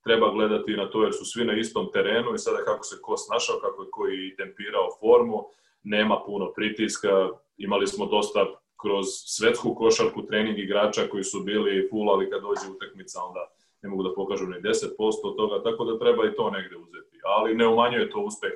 [0.04, 3.16] treba gledati na to jer su svi na istom terenu i sada kako se ko
[3.16, 5.44] snašao, kako je koji tempirao formu,
[5.82, 8.46] nema puno pritiska, imali smo dosta
[8.82, 13.40] kroz svetsku košarku trening igrača koji su bili full, ali kad dođe utakmica onda
[13.82, 14.88] ne mogu da pokažu ni 10%
[15.24, 17.16] od toga, tako da treba i to negde uzeti.
[17.24, 18.52] Ali ne umanjuje to uspeh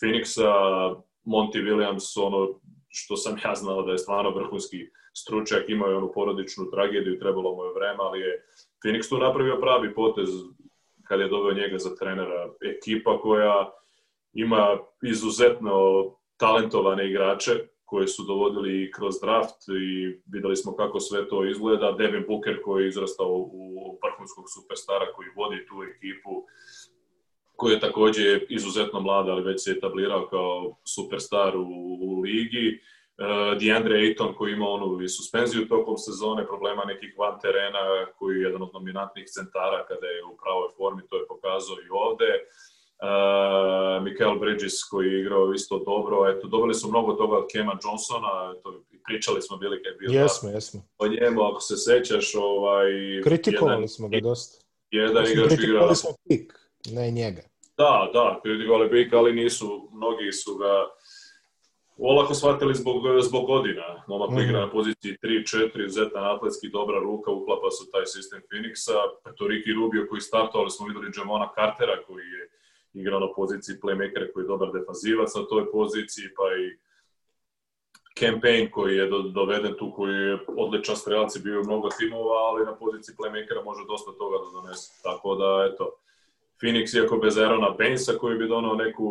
[0.00, 0.50] Phoenixa,
[1.24, 2.60] Monty Williams, ono
[2.92, 4.76] što sam ja znao da je stvarno vrhunski
[5.14, 8.44] stručnjak, imao je onu porodičnu tragediju, trebalo mu je vreme, ali je
[8.84, 10.28] Phoenix tu napravio pravi potez
[11.04, 12.50] kad je doveo njega za trenera.
[12.76, 13.72] Ekipa koja
[14.32, 16.04] ima izuzetno
[16.36, 17.52] talentovane igrače
[17.84, 21.92] koje su dovodili kroz draft i videli smo kako sve to izgleda.
[21.92, 26.46] Devin Booker koji je izrastao u vrhunskog superstara koji vodi tu ekipu
[27.62, 31.68] koji je takođe izuzetno mlad, ali već se etablirao kao superstar u,
[32.06, 32.66] u ligi.
[32.78, 37.82] Uh, DeAndre Ayton koji ima onu i suspenziju tokom sezone, problema nekih van terena,
[38.18, 41.88] koji je jedan od dominantnih centara kada je u pravoj formi, to je pokazao i
[42.06, 42.30] ovde.
[43.08, 47.74] Uh, Mikael Bridges koji je igrao isto dobro, eto, dobili su mnogo toga od Kema
[47.84, 48.68] Johnsona, eto,
[49.06, 50.80] pričali smo bili kad je bio jesmo, da, jesmo.
[50.98, 52.90] o njemu, ako se sećaš, ovaj...
[53.24, 54.64] Kritikovali jedan, smo ga dosta.
[54.90, 55.94] Jedan igrač igra...
[55.94, 56.52] smo pik,
[56.86, 57.51] ne njega.
[57.82, 60.72] Da, da, kritikovali Bika, ali nisu, mnogi su ga
[61.98, 62.96] olako shvatili zbog,
[63.28, 64.04] zbog godina.
[64.08, 64.44] Momak mm -hmm.
[64.44, 68.98] igra na poziciji 3-4, zetan atletski, dobra ruka, uklapa su taj sistem Phoenixa.
[69.36, 72.42] To Ricky Rubio koji startao, ali smo videli Jamona Cartera koji je
[73.00, 76.64] igrao na poziciji playmakera koji je dobar defanzivac na toj poziciji, pa i
[78.20, 82.64] Campaign koji je doveden tu, koji je odličan strelac i bio je mnogo timova, ali
[82.70, 84.86] na poziciji playmakera može dosta toga da donese.
[85.02, 85.84] Tako da, eto,
[86.62, 89.08] Phoenix, iako bez Erona Bainsa koji bi donao neku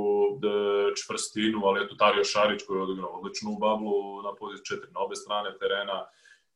[1.04, 5.16] čvrstinu, ali eto Tario Šarić koji je odigrao odličnu bablu na poziciji četiri na obe
[5.16, 6.06] strane terena.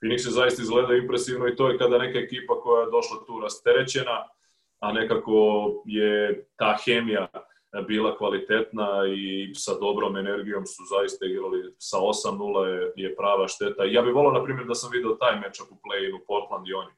[0.01, 3.39] Phoenix je zaista izgleda impresivno i to je kada neka ekipa koja je došla tu
[3.39, 4.23] rasterećena,
[4.79, 5.37] a nekako
[5.85, 7.27] je ta hemija
[7.87, 13.83] bila kvalitetna i sa dobrom energijom su zaista igrali sa 8-0 je, je prava šteta.
[13.83, 16.91] Ja bih volao, na primjer, da sam video taj matchup u play-inu Portland i oni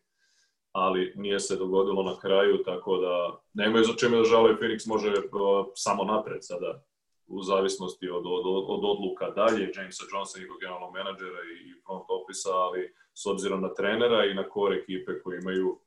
[0.77, 5.09] ali nije se dogodilo na kraju, tako da nemaju za čime da žale, Phoenix može
[5.09, 6.83] uh, samo napred sada
[7.27, 12.49] u zavisnosti od, od, od odluka dalje, Jamesa Jonesa, njegov generalnog menadžera i front office
[12.65, 12.81] ali
[13.13, 15.79] s obzirom na trenera i na core ekipe koji imaju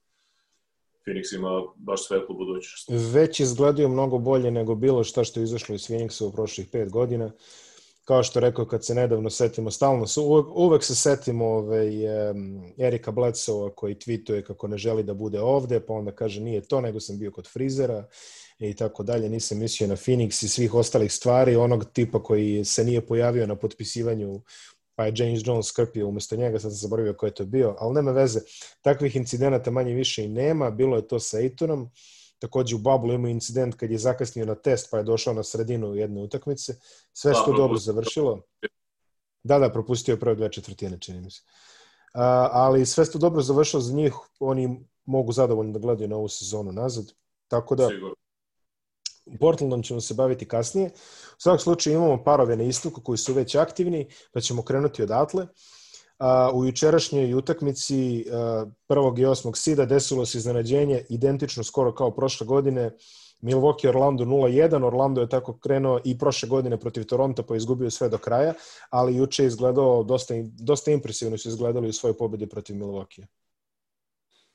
[1.07, 2.89] Phoenix ima baš svetlu budućnost.
[3.15, 6.91] Već izgledaju mnogo bolje nego bilo šta što je izašlo iz Phoenixa u prošlih pet
[6.91, 7.27] godina.
[7.27, 7.33] Uh,
[8.11, 11.89] kao što rekao kad se nedavno setimo, stalno su, uvek, uvek se setimo ovaj,
[12.31, 16.61] um, Erika Bledsova koji tweetuje kako ne želi da bude ovde, pa onda kaže nije
[16.61, 18.09] to, nego sam bio kod frizera
[18.59, 22.85] i tako dalje, nisam mislio na Phoenix i svih ostalih stvari, onog tipa koji se
[22.85, 24.41] nije pojavio na potpisivanju
[24.95, 27.95] pa je James Jones skrpio umesto njega, sad sam zaboravio ko je to bio, ali
[27.95, 28.41] nema veze,
[28.83, 31.91] takvih incidenata manje više i nema, bilo je to sa Etonom,
[32.41, 35.95] takođe u Bablu imao incident kad je zakasnio na test pa je došao na sredinu
[35.95, 36.75] jedne utakmice.
[37.13, 38.43] Sve se Da, to dobro završilo.
[39.43, 41.43] Da, da, propustio prve dve četvrtine, čini mi se.
[42.15, 46.17] A, ali sve se to dobro završilo za njih, oni mogu zadovoljno da gledaju na
[46.17, 47.13] ovu sezonu nazad.
[47.49, 48.15] Tako da, Sigurno.
[49.41, 50.91] Portlandom ćemo se baviti kasnije.
[51.39, 55.43] U svakom slučaju imamo parove na istoku koji su već aktivni, pa ćemo krenuti odatle.
[55.43, 55.47] A,
[56.55, 58.25] u jučerašnjoj utakmici
[58.87, 62.91] prvog i osmog sida desilo se iznenađenje identično skoro kao prošle godine.
[63.43, 68.09] Milwaukee Orlando 0-1, Orlando je tako krenuo i prošle godine protiv Toronto pa izgubio sve
[68.09, 68.55] do kraja,
[68.91, 73.27] ali juče je izgledao dosta, dosta impresivno su izgledali u svojoj pobedi protiv Milwaukee.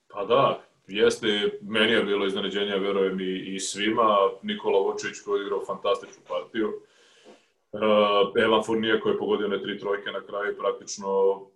[0.07, 1.27] Pa da, jeste,
[1.61, 4.17] meni je bilo iznenađenje, verujem i, i svima.
[4.43, 6.67] Nikola Vučević koji je odigrao fantastičnu partiju.
[6.67, 6.94] Uh,
[8.43, 11.07] Evan Fournier koji je pogodio ne tri trojke na kraju praktično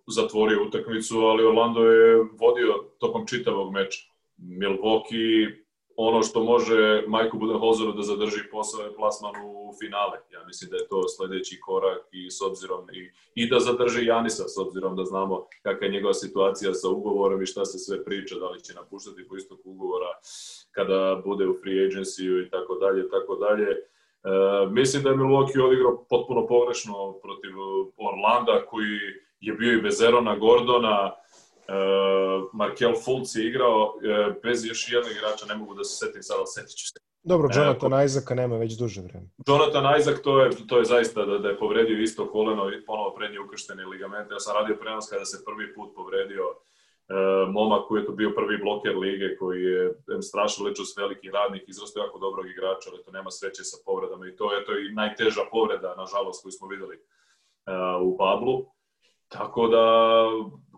[0.06, 4.10] zatvorio utakmicu, ali Orlando je vodio tokom čitavog meča.
[4.38, 5.60] Milwaukee,
[5.96, 10.18] ono što može Majku Budenholzeru da zadrži posao je plasman u finale.
[10.32, 14.48] Ja mislim da je to sledeći korak i s obzirom i, i da zadrži Janisa
[14.48, 18.34] s obzirom da znamo kakva je njegova situacija sa ugovorom i šta se sve priča,
[18.38, 20.12] da li će napuštati po istoku ugovora
[20.70, 23.66] kada bude u free agency i tako dalje, tako dalje.
[24.24, 24.30] E,
[24.70, 27.52] mislim da je Milwaukee odigrao potpuno pogrešno protiv
[27.96, 28.98] Orlanda koji
[29.40, 31.12] je bio i bez Erona Gordona,
[31.68, 31.72] e,
[32.52, 36.46] Markel Fultz je igrao e, bez još jednog igrača, ne mogu da se setim sada,
[36.46, 37.00] setit ću se.
[37.22, 39.26] Dobro, E, Jonathan Isaaca nema već duže vreme.
[39.46, 43.14] Jonathan Isaac, to je, to je zaista da, da je povredio isto koleno i ponovo
[43.14, 44.34] prednje ukrštene ligamente.
[44.34, 46.69] Ja sam radio prenos kada se prvi put povredio e,
[47.48, 52.04] momak koji je to bio prvi bloker lige, koji je strašno ličus veliki radnik, izrastao
[52.04, 55.40] jako dobrog igrača, ali to nema sreće sa povredama i to je to i najteža
[55.50, 57.00] povreda, nažalost, koju smo videli e,
[58.02, 58.66] u Bablu.
[59.28, 59.84] Tako da,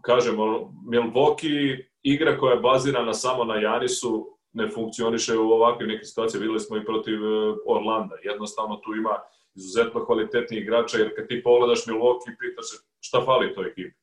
[0.03, 6.43] kažemo, Milwaukee igra koja je bazirana samo na Janisu ne funkcioniše u ovakvim nekim situacijama.
[6.43, 8.17] Videli smo i protiv e, Orlanda.
[8.23, 9.17] Jednostavno tu ima
[9.55, 14.02] izuzetno kvalitetnih igrača, jer kad ti pogledaš Milwaukee, pitaš se šta fali toj ekipi.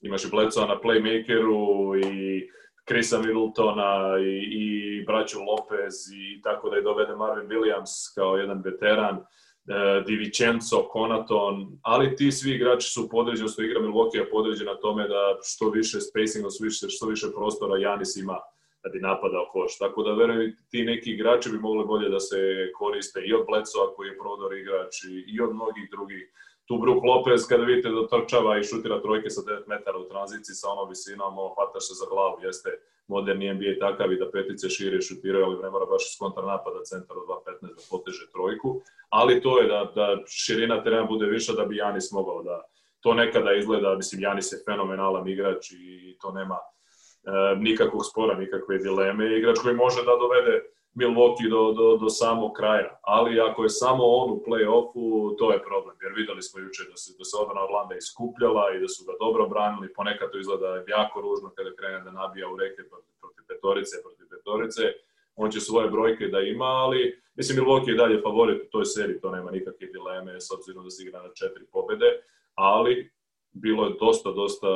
[0.00, 2.48] Imaš i Bledsoa na playmakeru i
[2.88, 8.62] Chrisa Middletona i, i braću Lopez i tako da je dovede Marvin Williams kao jedan
[8.64, 9.16] veteran.
[9.16, 14.66] E, Di Vincenzo, Conaton, ali ti svi igrači su podređeni, što igra Milwaukee je podređen
[14.66, 18.38] na tome da što više spacinga, što više, što više prostora Janis ima
[18.82, 19.78] da bi napadao koš.
[19.78, 22.38] Tako da verujem ti neki igrači bi mogli bolje da se
[22.78, 24.94] koriste i od Bledsoa koji je prodor igrač
[25.34, 26.22] i od mnogih drugih.
[26.66, 30.54] Tu Brook Lopez kada vidite da trčava i šutira trojke sa 9 metara u tranziciji
[30.54, 32.70] sa onom visinom, ono, hvataš se za glavu, jeste
[33.08, 37.16] moderni NBA takav i da petice šire šutiraju, ali ne mora baš iz kontranapada centar
[37.16, 41.64] od 2.15 da poteže trojku, ali to je da, da širina terena bude viša da
[41.64, 42.64] bi Janis mogao da
[43.00, 48.78] to nekada izgleda, mislim Janis je fenomenalan igrač i to nema e, nikakvog spora, nikakve
[48.78, 50.62] dileme, igrač koji može da dovede
[51.00, 52.90] Milwaukee do, do, do samog kraja.
[53.02, 55.04] Ali ako je samo on u play-offu,
[55.38, 55.96] to je problem.
[56.02, 59.14] Jer videli smo juče da se, da se odbrana Orlanda iskupljala i da su ga
[59.24, 59.94] dobro branili.
[59.98, 64.26] Ponekad to izgleda jako ružno kada krene da nabija u reke protiv, protiv petorice, protiv
[64.34, 64.82] petorice.
[65.42, 67.00] On će svoje brojke da ima, ali
[67.34, 70.90] mislim Milwaukee je dalje favorit u toj seriji, to nema nikakve dileme s obzirom da
[70.90, 72.10] se igra na četiri pobede,
[72.54, 73.10] ali
[73.62, 74.68] bilo je dosta, dosta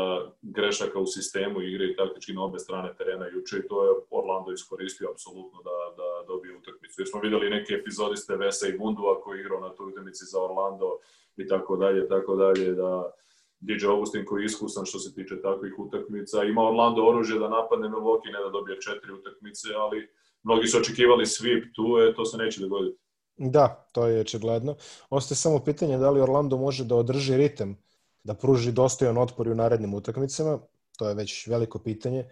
[0.43, 4.53] grešaka u sistemu igre i taktički na obe strane terena juče i to je Orlando
[4.53, 7.01] iskoristio apsolutno da, da dobije utakmicu.
[7.01, 10.39] Jer smo videli neke epizodiste Vesa i Bundua koji je igrao na toj utakmici za
[10.43, 10.89] Orlando
[11.37, 13.13] i tako dalje, tako dalje, da
[13.61, 16.45] DJ Augustin koji je iskusan što se tiče takvih utakmica.
[16.45, 20.09] Ima Orlando oružje da napadne Milwaukee, ne da dobije četiri utakmice, ali
[20.43, 22.99] mnogi su očekivali sweep tu, e, to se neće dogoditi.
[23.37, 24.77] Da, to je očigledno.
[25.11, 27.77] Ostaje samo pitanje da li Orlando može da održi ritem,
[28.25, 30.59] da pruži dostojan otpor i u narednim utakmicama.
[30.99, 32.29] To je već veliko pitanje.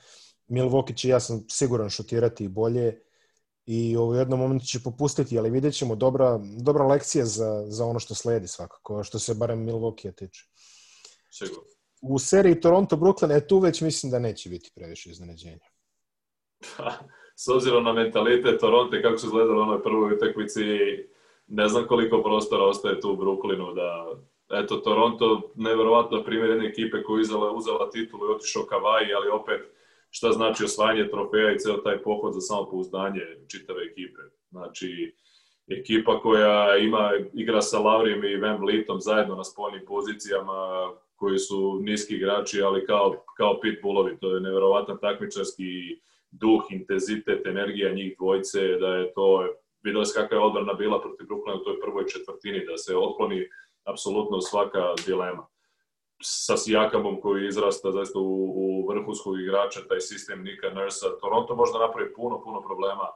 [0.49, 3.01] Milwaukee će, ja sam siguran, šutirati i bolje
[3.67, 7.99] i u jednom momentu će popustiti, ali vidjet ćemo dobra, dobra lekcija za, za ono
[7.99, 10.47] što sledi svakako, što se barem Milwaukee tiče.
[11.31, 11.65] Sigurno.
[12.03, 15.67] U seriji Toronto-Brooklyn, e tu već mislim da neće biti previše iznenađenja.
[17.43, 20.61] S obzirom na mentalitet Toronto kako su izgledali u onoj prvoj utakmici,
[21.47, 24.07] ne znam koliko prostora ostaje tu u Brooklynu da
[24.51, 29.29] eto Toronto neverovatno primjer jedne ekipe koja je uzela, uzela titulu i otišao Kavaji, ali
[29.29, 29.61] opet
[30.11, 34.21] šta znači osvajanje trofeja i ceo taj pohod za samopouzdanje čitave ekipe.
[34.51, 35.15] Znači,
[35.67, 41.79] ekipa koja ima, igra sa Lavrijem i Van Vlietom zajedno na spoljnim pozicijama, koji su
[41.83, 44.19] niski igrači, ali kao, kao pitbullovi.
[44.21, 45.99] To je neverovatan takmičarski
[46.31, 49.47] duh, intenzitet, energija njih dvojce, da je to,
[49.83, 53.49] videli se kakva je odbrana bila protiv Brooklyna u toj prvoj četvrtini, da se otkloni
[53.93, 55.47] apsolutno svaka dilema.
[56.23, 61.79] Sa Sijakamom koji izrasta zaista u, u vrhunskog igrača, taj sistem Nika Nursa, Toronto možda
[61.79, 63.09] napravi puno, puno problema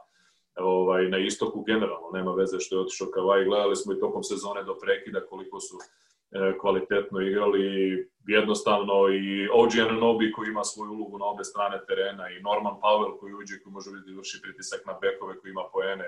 [0.55, 4.63] ovaj, na istoku generalno, nema veze što je otišao Kavaj, gledali smo i tokom sezone
[4.63, 5.77] do prekida koliko su
[6.31, 7.63] e, kvalitetno igrali,
[8.27, 13.17] jednostavno i OG Ananobi koji ima svoju ulogu na obe strane terena i Norman Powell
[13.19, 16.05] koji uđe koji može vidjeti vrši pritisak na bekove koji ima poene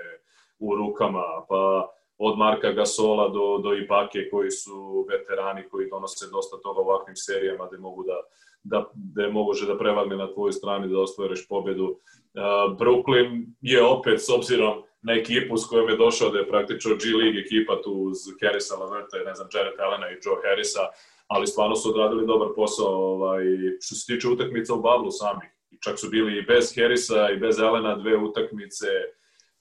[0.58, 6.56] u rukama, pa od Marka Gasola do, do Ibake koji su veterani koji donose dosta
[6.62, 8.20] toga u ovakvim serijama gde mogu da,
[8.62, 11.84] da, da može da prevagne na tvojoj strani da ostvariš pobedu.
[11.84, 16.94] Uh, Brooklyn je opet, s obzirom na ekipu s kojom je došao da je praktično
[16.94, 20.84] G League ekipa tu uz Carissa Laverta, ne znam, Jared Allena i Joe Harrisa,
[21.26, 23.44] ali stvarno su odradili dobar posao ovaj,
[23.80, 25.48] što se tiče utakmica u Bablu samih.
[25.84, 28.86] Čak su bili i bez Harrisa i bez Allena dve utakmice.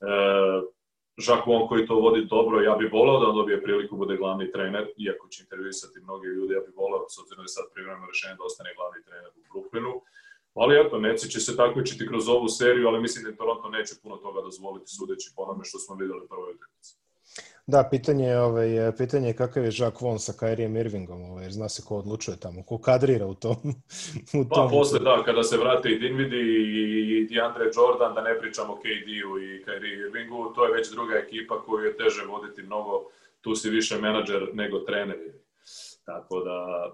[0.02, 0.75] Uh,
[1.18, 4.86] Wong koji to vodi dobro, ja bih volao da on dobije priliku bude glavni trener,
[4.98, 8.36] iako će intervjuisati mnogi ljudi, ja bih volao, s obzirom da je sad privremeno rešenje
[8.36, 9.94] da ostane glavni trener u Brooklynu.
[10.54, 14.18] Ali eto, Neci će se takmičiti kroz ovu seriju, ali mislim da Toronto neće puno
[14.18, 17.05] toga dozvoliti sudeći po onome što smo videli u prvoj utakmici.
[17.68, 21.52] Da, pitanje je, ovaj, pitanje je kakav je Jacques Vaughn sa Kyrie Irvingom, ovaj, jer
[21.52, 23.58] zna se ko odlučuje tamo, ko kadrira u tom.
[24.40, 24.68] U pa, tom.
[24.70, 26.42] Pa posle, da, kada se vrate i Dinvidi
[27.18, 31.14] i DeAndre Jordan, da ne pričamo o KD-u i Kyrie Irvingu, to je već druga
[31.16, 33.06] ekipa koju je teže voditi mnogo,
[33.42, 35.18] tu si više menadžer nego trener.
[36.06, 36.90] Tako da,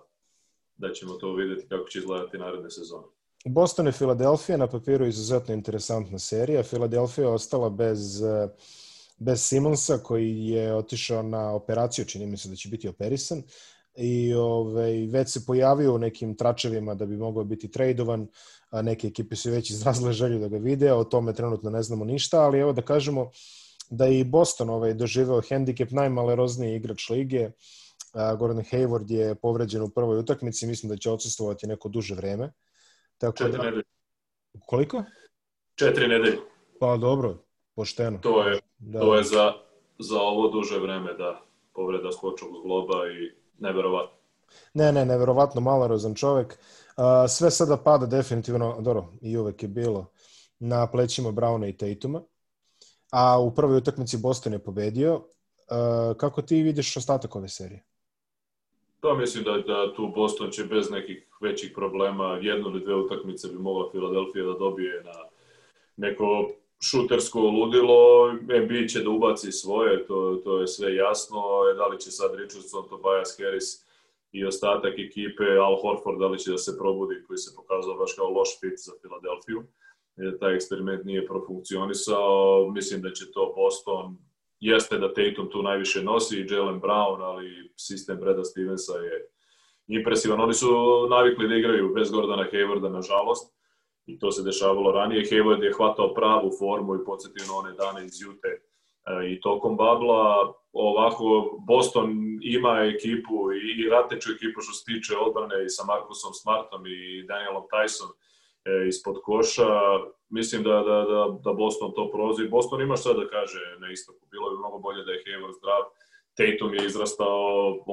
[0.78, 3.04] da ćemo to videti kako će izgledati naredne sezone.
[3.46, 6.64] Boston i Filadelfija na papiru izuzetno interesantna serija.
[6.64, 8.50] Filadelfija je ostala bez uh,
[9.22, 13.44] bez Simonsa koji je otišao na operaciju, čini mi se da će biti operisan
[13.96, 18.28] i ovaj, već se pojavio u nekim tračevima da bi mogao biti tradovan,
[18.70, 22.06] a neke ekipe su već izrazile želju da ga vide, o tome trenutno ne znamo
[22.06, 23.30] ništa, ali evo da kažemo
[23.90, 27.52] da i Boston ovaj, doživeo hendikep najmalerozniji igrač lige,
[28.14, 32.52] a, Gordon Hayward je povređen u prvoj utakmici, mislim da će odsustovati neko duže vreme.
[33.18, 33.64] Tako Četiri da...
[33.64, 33.84] nedelje.
[34.66, 35.04] Koliko?
[35.76, 36.38] Četiri nedelje.
[36.80, 37.38] Pa dobro,
[37.76, 38.18] pošteno.
[38.18, 39.00] To je, da.
[39.00, 39.54] to je za,
[40.00, 41.42] za ovo duže vreme, da,
[41.74, 44.18] povreda skočnog zgloba i neverovatno.
[44.74, 46.60] Ne, ne, neverovatno malorozan čovek.
[47.30, 50.06] Sve sada pada definitivno, dobro, i uvek je bilo,
[50.60, 52.22] na plećima Brauna i Tatuma.
[53.12, 55.22] A u prvoj utakmici Boston je pobedio.
[56.18, 57.84] Kako ti vidiš ostatak ove serije?
[59.02, 63.48] Pa mislim da, da tu Boston će bez nekih većih problema jednu ili dve utakmice
[63.48, 65.14] bi mogla Filadelfija da dobije na
[65.98, 66.50] neko
[66.84, 71.42] šutersko ludilo, Embiid će da ubaci svoje, to, to je sve jasno,
[71.72, 73.92] e, da li će sad Richardson, Tobias Harris
[74.32, 78.14] i ostatak ekipe, Al Horford, da li će da se probudi, koji se pokazao baš
[78.14, 79.64] kao loš fit za Filadelfiju,
[80.16, 84.18] jer taj eksperiment nije profunkcionisao, mislim da će to Boston,
[84.60, 89.28] jeste da Tatum tu najviše nosi i Jalen Brown, ali sistem Breda Stevensa je
[89.88, 90.42] impresivan.
[90.42, 90.68] Oni su
[91.10, 93.61] navikli da igraju bez Gordona Haywarda, nažalost,
[94.06, 95.26] i to se dešavalo ranije.
[95.26, 98.62] Hayward je hvatao pravu formu i podsjetio na one dane iz Jute e,
[99.32, 100.54] i tokom babla.
[100.74, 101.26] Ovako,
[101.68, 102.10] Boston
[102.42, 107.66] ima ekipu i, rateču ekipu što se tiče odbrane i sa Markusom Smartom i Danielom
[107.72, 109.72] Tyson e, ispod koša.
[110.30, 112.54] Mislim da, da, da, da Boston to prolazi.
[112.56, 114.24] Boston ima šta da kaže na istoku.
[114.32, 115.82] Bilo bi mnogo bolje da je Hayward zdrav.
[116.40, 117.40] Tatum je izrastao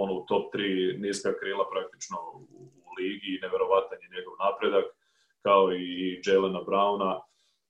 [0.03, 4.98] ono, u top 3 niska krila praktično u, u ligi i neverovatan je njegov napredak
[5.49, 7.21] kao i Jelena Browna.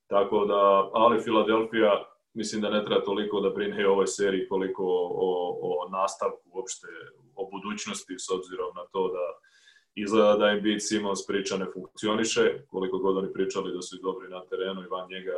[0.07, 1.91] Tako da, ali Filadelfija
[2.33, 4.83] mislim da ne treba toliko da brine o ovoj seriji koliko
[5.27, 5.29] o,
[5.61, 6.87] o nastavku uopšte,
[7.35, 9.25] o budućnosti s obzirom na to da
[9.95, 14.01] izgleda da im Embiid Simons priča ne funkcioniše, koliko god oni pričali da su i
[14.01, 15.37] dobri na terenu i van njega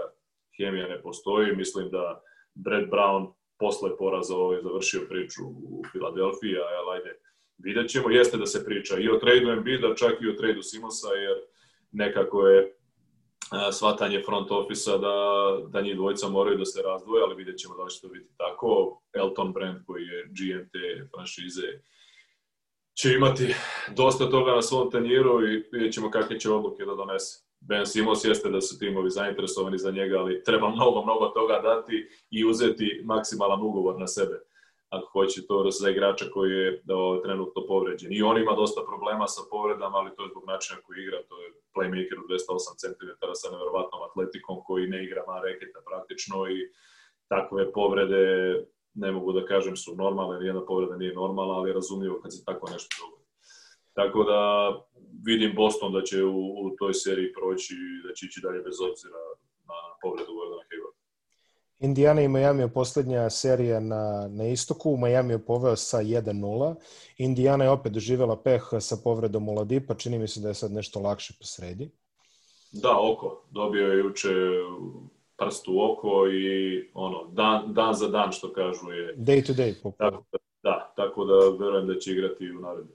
[0.58, 1.56] hemija ne postoji.
[1.56, 2.22] Mislim da
[2.54, 7.12] Brad Brown posle poraza ovaj završio priču u Filadelfiji, a ajde,
[7.58, 8.10] vidjet ćemo.
[8.10, 11.38] Jeste da se priča i o tradu Embiida, čak i o tradu Simonsa, jer
[11.92, 12.76] nekako je
[13.72, 15.16] shvatanje front ofisa da,
[15.68, 19.02] da njih dvojica moraju da se razdvoje, ali vidjet ćemo da će to biti tako.
[19.14, 21.68] Elton Brand, koji je GM te franšize,
[22.94, 23.56] će imati
[23.96, 27.46] dosta toga na svom tanjiru i vidjet ćemo kakve će odluke da donese.
[27.60, 32.10] Ben Simons jeste da su timovi zainteresovani za njega, ali treba mnogo, mnogo toga dati
[32.30, 34.51] i uzeti maksimalan ugovor na sebe
[34.96, 38.10] ako hoće to za igrača koji je da, trenutno povređen.
[38.14, 41.36] I on ima dosta problema sa povredama, ali to je zbog načina koji igra, to
[41.42, 43.10] je playmaker u 208 cm
[43.42, 46.58] sa nevjerovatnom atletikom koji ne igra na reketa praktično i
[47.34, 48.26] takve povrede
[48.94, 52.46] ne mogu da kažem su normalne, nijedna povreda nije normalna, ali je razumljivo kad se
[52.46, 53.28] tako nešto dogodi.
[53.94, 54.40] Tako da
[55.26, 57.76] vidim Boston da će u, u toj seriji proći,
[58.08, 59.22] da će ići dalje bez obzira
[59.70, 60.81] na povredu Gordona Hayward.
[61.82, 64.98] Indiana i Miami je poslednja serija na, na istoku.
[64.98, 66.76] Miami je poveo sa 1-0.
[67.18, 69.96] Indiana je opet doživela peh sa povredom Uladipa.
[69.96, 71.90] Čini mi se da je sad nešto lakše po sredi.
[72.72, 73.44] Da, oko.
[73.52, 74.30] Dobio je juče
[75.38, 79.16] prst u oko i ono, dan, dan za dan, što kažu je...
[79.18, 79.74] Day to day.
[79.98, 80.24] Tako,
[80.64, 81.34] da, tako da
[81.66, 82.94] verujem da će igrati u naredbi.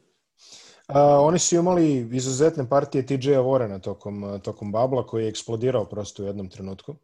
[0.86, 6.22] A, oni su imali izuzetne partije TJ-a Warrena tokom, tokom Babla koji je eksplodirao prosto
[6.22, 6.94] u jednom trenutku.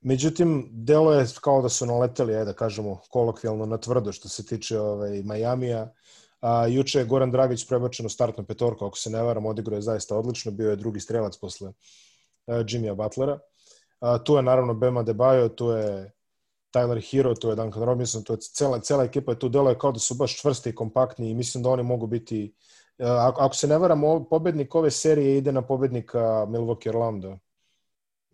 [0.00, 4.46] Međutim, delo je kao da su naleteli, ajde da kažemo, kolokvijalno na tvrdo što se
[4.46, 5.92] tiče ovaj, Majamija.
[6.40, 9.82] A, juče je Goran Dragić prebačen u startnu petorku, ako se ne varam, odigrao je
[9.82, 11.74] zaista odlično, bio je drugi strelac posle uh,
[12.68, 13.38] Jimmya Butlera.
[14.00, 16.12] A, tu je naravno Bema Debajo, tu je
[16.74, 19.92] Tyler Hero, tu je Duncan Robinson, tu je cela, cela ekipa tu delo je kao
[19.92, 22.54] da su baš čvrsti i kompaktni i mislim da oni mogu biti
[22.98, 27.38] ako, ako se ne varam, pobednik ove serije ide na pobednika Milwaukee Orlando.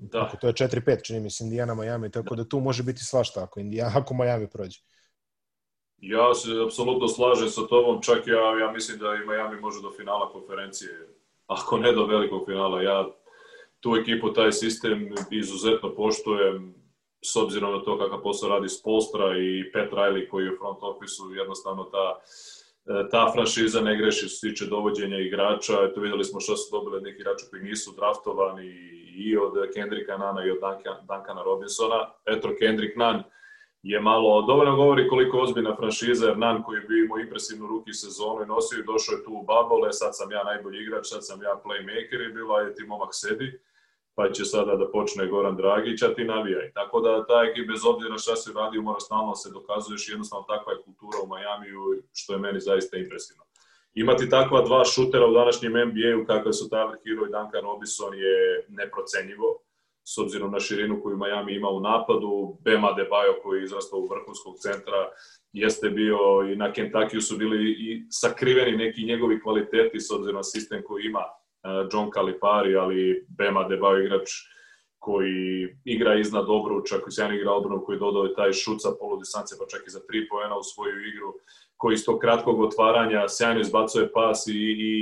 [0.02, 0.22] Da.
[0.22, 3.42] Ako to je 4-5, čini mi se, Indiana, Miami, tako da tu može biti svašta
[3.42, 4.80] ako, Indiana, ako Miami prođe.
[5.98, 9.92] Ja se apsolutno slažem sa tobom, čak ja, ja mislim da i Miami može do
[9.96, 10.90] finala konferencije,
[11.46, 12.82] ako ne do velikog finala.
[12.82, 13.06] Ja
[13.80, 16.74] tu ekipu, taj sistem izuzetno poštujem,
[17.24, 20.82] s obzirom na to kakav posao radi Spolstra i Pat Riley koji je u front
[20.82, 22.20] office jednostavno ta
[23.10, 25.72] ta franšiza ne greši što se tiče dovođenja igrača.
[25.90, 28.66] Eto, videli smo što su dobili neki igrači koji nisu draftovani
[29.16, 30.58] i od Kendricka Nana i od
[31.08, 32.12] Duncana Robinsona.
[32.26, 33.22] Eto, Kendrick Nan
[33.82, 38.42] je malo, dovoljno govori koliko ozbiljna franšiza, jer Nan koji bi imao impresivnu ruki sezonu
[38.42, 41.42] i nosio i došao je tu u Babole, sad sam ja najbolji igrač, sad sam
[41.42, 43.60] ja playmaker i bila je ti momak sedi
[44.14, 46.72] pa će sada da počne Goran Dragić, a ti navijaj.
[46.72, 50.72] Tako da ta ekip, bez obzira šta se radi, mora stalno se dokazuješ, jednostavno takva
[50.72, 51.80] je kultura u Majamiju,
[52.12, 53.44] što je meni zaista impresivno.
[53.94, 58.66] Imati takva dva šutera u današnjem NBA-u, kakve su Tyler Hero i Duncan Robinson, je
[58.68, 59.62] neprocenjivo,
[60.04, 62.56] s obzirom na širinu koju Miami ima u napadu.
[62.60, 65.10] Bema Debajo, koji je izrastao u vrhunskog centra,
[65.52, 66.18] jeste bio
[66.52, 71.04] i na Kentucky su bili i sakriveni neki njegovi kvaliteti s obzirom na sistem koji
[71.04, 71.24] ima
[71.92, 74.30] John Calipari, ali Bema Debao igrač
[74.98, 79.16] koji igra iznad obruča, koji sjajno igra obranu, koji dodao je taj šut sa polu
[79.18, 81.34] distance, pa čak i za tri poena u svoju igru,
[81.76, 84.92] koji iz tog kratkog otvaranja sjajno izbacuje pas i, i,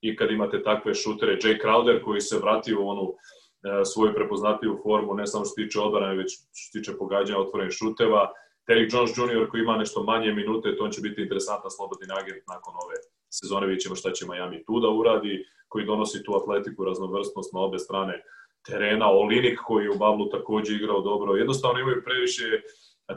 [0.00, 1.38] i kad imate takve šutere.
[1.42, 5.62] Jay Crowder koji se vratio u onu e, svoju prepoznatljivu formu, ne samo što se
[5.62, 8.30] tiče odbrane, već što se tiče pogađanja otvorenih šuteva.
[8.68, 9.48] Terry Jones Jr.
[9.50, 12.96] koji ima nešto manje minute, to će biti interesantan slobodni agent nakon ove
[13.30, 17.60] sezone, vidjet ćemo šta će Miami tu da uradi koji donosi tu atletiku, raznovrstnost na
[17.60, 18.22] obe strane
[18.66, 21.36] terena, Olinik koji je u Bablu takođe igrao dobro.
[21.36, 22.44] Jednostavno imaju previše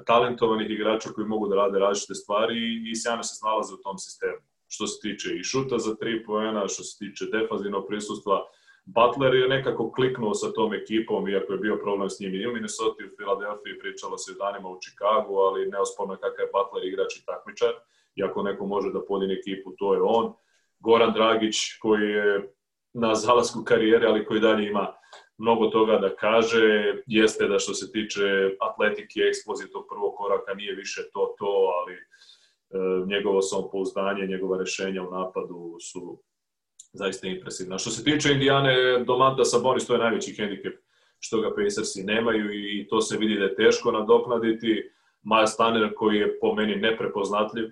[0.05, 2.57] talentovanih igrača koji mogu da rade različite stvari
[2.91, 4.41] i sjajno se snalaze u tom sistemu.
[4.67, 8.35] Što se tiče i šuta za tri poena, što se tiče defanzivnog prisustva,
[8.85, 12.53] Butler je nekako kliknuo sa tom ekipom, iako je bio problem s njim i u
[12.53, 16.83] Minnesota i u Filadelfiji, pričalo se danima u Čikagu, ali neosporno je kakav je Butler
[16.85, 17.73] igrač i takmičar.
[18.15, 20.33] I ako neko može da podine ekipu, to je on.
[20.85, 22.53] Goran Dragić koji je
[22.93, 24.93] na zalasku karijere, ali koji dalje ima
[25.37, 26.61] mnogo toga da kaže,
[27.07, 28.23] jeste da što se tiče
[28.59, 31.99] atletike, eksplozije tog prvog koraka nije više to to, ali e,
[33.07, 36.21] njegovo samopouzdanje, njegova rešenja u napadu su
[36.93, 37.77] zaista impresivna.
[37.77, 40.85] Što se tiče Indijane, Domanta Sabonis, to je najveći hendikep
[41.19, 44.91] što ga Pacersi nemaju i to se vidi da je teško nadoknaditi.
[45.23, 47.65] Miles Tanner koji je po meni neprepoznatljiv,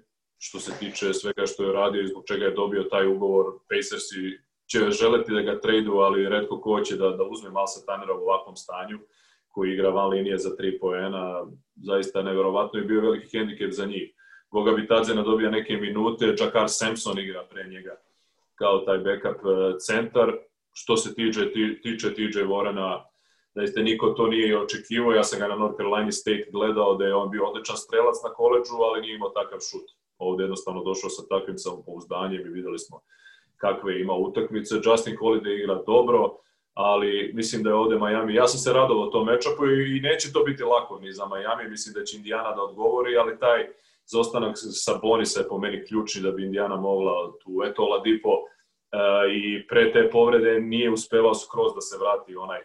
[0.46, 3.46] što se tiče svega što je radio i zbog čega je dobio taj ugovor.
[3.70, 4.40] Pacersi
[4.72, 8.24] će želeti da ga tradu, ali redko ko će da, da uzme Malsa Tanera u
[8.24, 9.00] ovakvom stanju,
[9.48, 11.46] koji igra van linije za tri poena.
[11.76, 14.12] Zaista neverovatno je bio veliki hendikep za njih.
[14.52, 17.96] Goga Bitadze dobija neke minute, Jakar Sampson igra pre njega
[18.56, 20.38] kao taj backup e, centar.
[20.74, 21.52] Što se tiče,
[21.84, 22.40] tiče TJ
[23.56, 25.12] da ste niko to nije očekivao.
[25.12, 28.34] Ja sam ga na North Carolina State gledao da je on bio odličan strelac na
[28.34, 33.02] koleđžu, ali nije imao takav šut ovde jednostavno došao sa takvim samopouzdanjem i videli smo
[33.58, 34.76] kakve ima utakmice.
[34.76, 36.38] Justin Holiday igra dobro,
[36.74, 40.44] ali mislim da je ovde Miami, ja sam se radovao tom mečapu i neće to
[40.44, 43.68] biti lako ni za Miami, mislim da će Indiana da odgovori, ali taj
[44.06, 49.34] zostanak sa Bonisa je po meni ključni da bi Indiana mogla tu, eto Ladipo uh,
[49.34, 52.60] i pre te povrede nije uspevao skroz da se vrati onaj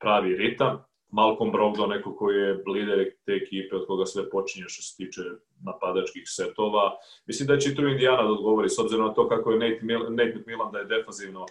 [0.00, 0.84] pravi ritam.
[1.12, 5.20] Malcolm Brogdon, neko koji je lider te ekipe od koga sve počinje što se tiče
[5.62, 6.96] napadačkih setova.
[7.26, 9.80] Mislim da će i tu Indiana da odgovori, s obzirom na to kako je Nate,
[9.82, 11.46] Mil Nate McMillan da je defanzivno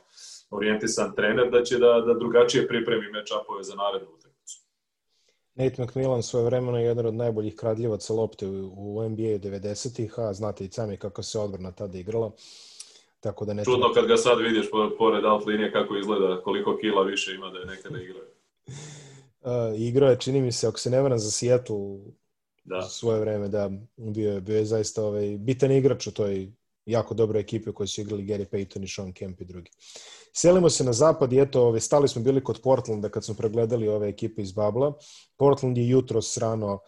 [0.49, 4.57] orijentisan trener, da će da, da drugačije pripremi match-upove za narednu utakmicu.
[5.55, 10.33] Nate McMillan svoje vremena je jedan od najboljih kradljivaca lopte u, u NBA 90-ih, a
[10.33, 12.31] znate i sami kako se odbrana tada igrala.
[13.19, 14.65] Tako da ne Čudno kad ga sad vidiš
[14.97, 18.23] pored out linije kako izgleda, koliko kila više ima da je nekada igrao.
[19.41, 21.97] Uh, igrao je, čini mi se, ako se ne varam, za Seattle
[22.63, 22.81] da.
[22.81, 26.51] svoje vreme, da, bio je, bio je zaista ovaj, bitan igrač u toj
[26.85, 29.71] jako dobre ekipe koje su igrali Gary Payton i Sean Kemp i drugi.
[30.33, 33.87] Selimo se na zapad i eto, ove, stali smo bili kod Portlanda kad smo pregledali
[33.87, 34.93] ove ekipe iz Babla.
[35.37, 36.79] Portland je jutro srano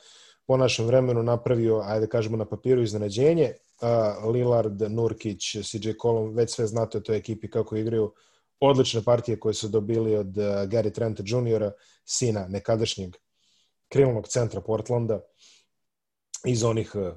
[0.48, 3.54] po našem vremenu napravio, ajde kažemo na papiru, iznenađenje.
[3.82, 8.14] Uh, Lillard, Nurkić, CJ Colom, već sve znate o toj ekipi kako igraju
[8.70, 11.72] odlične partije koje su dobili od uh, Gary Trenta Jr.,
[12.06, 13.16] sina nekadašnjeg
[13.90, 15.22] krilnog centra Portlanda
[16.46, 17.14] iz onih uh,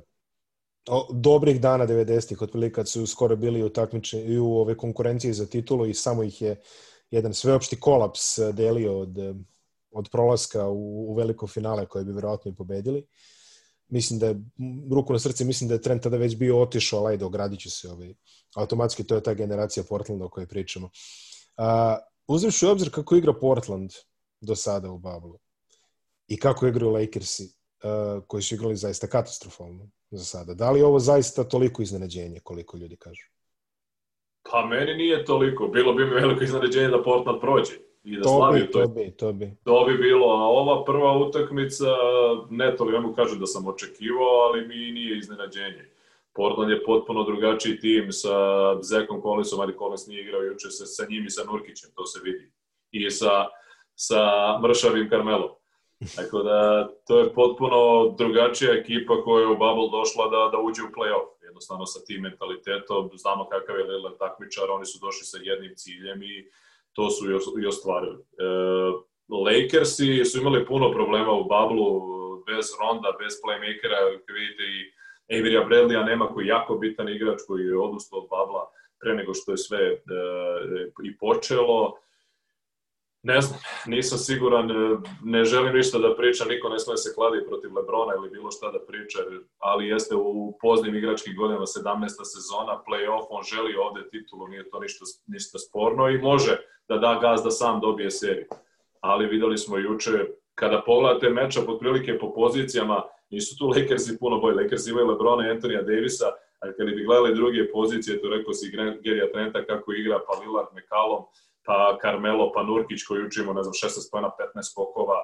[1.12, 5.46] dobrih dana 90-ih, otprilike kad su skoro bili u takmiče i u ove konkurenciji za
[5.46, 6.60] titulu i samo ih je
[7.10, 9.18] jedan sveopšti kolaps delio od,
[9.90, 13.06] od prolaska u, u veliko finale koje bi verovatno i pobedili.
[13.88, 14.42] Mislim da je,
[14.92, 17.90] ruku na srce, mislim da je Trent tada već bio otišao, ali ajde, ogradit se
[17.90, 18.14] ovaj,
[18.54, 20.86] automatski, to je ta generacija Portlanda o kojoj pričamo.
[20.86, 21.35] Uh,
[22.28, 23.90] uzevši u obzir kako igra Portland
[24.40, 25.38] do sada u Bablu
[26.28, 30.54] i kako igraju Lakersi, uh, koji su igrali zaista katastrofalno za sada.
[30.54, 33.26] Da li je ovo zaista toliko iznenađenje koliko ljudi kažu?
[34.50, 35.68] Pa meni nije toliko.
[35.68, 37.72] Bilo bi mi veliko iznenađenje da Portland prođe
[38.04, 38.80] i da to slavi bi, to.
[38.80, 39.56] to bi, to bi.
[39.64, 41.84] To bi bilo, a ova prva utakmica,
[42.50, 45.95] ne toliko, ja mu kažem da sam očekivao, ali mi nije iznenađenje.
[46.36, 48.36] Portland je potpuno drugačiji tim sa
[48.82, 52.20] Zekom Collinsom, ali Collins nije igrao juče sa, sa njim i sa Nurkićem, to se
[52.24, 52.52] vidi.
[52.90, 53.46] I sa,
[53.94, 54.20] sa
[54.62, 55.50] Mršavim Karmelom.
[56.16, 57.78] Tako da, to je potpuno
[58.18, 61.28] drugačija ekipa koja je u Bubble došla da, da uđe u play-off.
[61.42, 66.22] Jednostavno sa tim mentalitetom, znamo kakav je Lillard takmičar, oni su došli sa jednim ciljem
[66.22, 66.34] i
[66.92, 67.22] to su
[67.62, 68.20] i ostvarili.
[68.20, 68.46] E,
[69.44, 71.88] Lakersi su imali puno problema u Bablu,
[72.46, 74.00] bez Ronda, bez playmakera,
[74.38, 74.95] vidite i
[75.30, 78.70] Averija Bradleya nema koji je jako bitan igrač koji je odustao od Babla
[79.00, 79.98] pre nego što je sve e,
[81.04, 81.96] i počelo
[83.26, 87.46] Ne znam, nisam siguran, e, ne želim ništa da pričam, niko ne sme se kladi
[87.48, 89.18] protiv Lebrona ili bilo šta da priča,
[89.58, 92.08] ali jeste u poznim igračkih godinama 17.
[92.34, 96.56] sezona, play-off, on želi ovde titulu, nije to ništa, ništa sporno i može
[96.88, 98.46] da da gaz da sam dobije seriju.
[99.00, 100.12] Ali videli smo juče,
[100.54, 105.50] kada pogledate meča pod prilike po pozicijama, nisu tu Lakersi puno bolji, Lakersi imaju Lebrona
[105.50, 106.28] Antonija Davisa,
[106.60, 108.70] a kada bi gledali druge pozicije, to rekao si
[109.04, 111.22] Gerija Trenta kako igra, pa Lillard, McCallum,
[111.66, 115.18] pa Carmelo, pa Nurkić koji učimo, ne znam, 16 pojena, 15 skokova.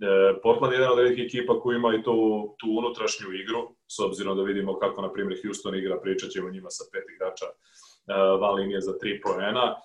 [0.00, 2.16] E, Portland je jedna od velikih ekipa koji ima i tu,
[2.58, 6.70] tu unutrašnju igru, s obzirom da vidimo kako, na primjer, Houston igra, pričat ćemo njima
[6.70, 7.52] sa pet igrača e,
[8.40, 9.64] van linije za tri poena.
[9.66, 9.76] E,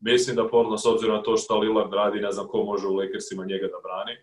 [0.00, 2.94] mislim da Portland, s obzirom na to što Lillard radi, ne znam ko može u
[2.94, 4.14] Lakersima njega da brani.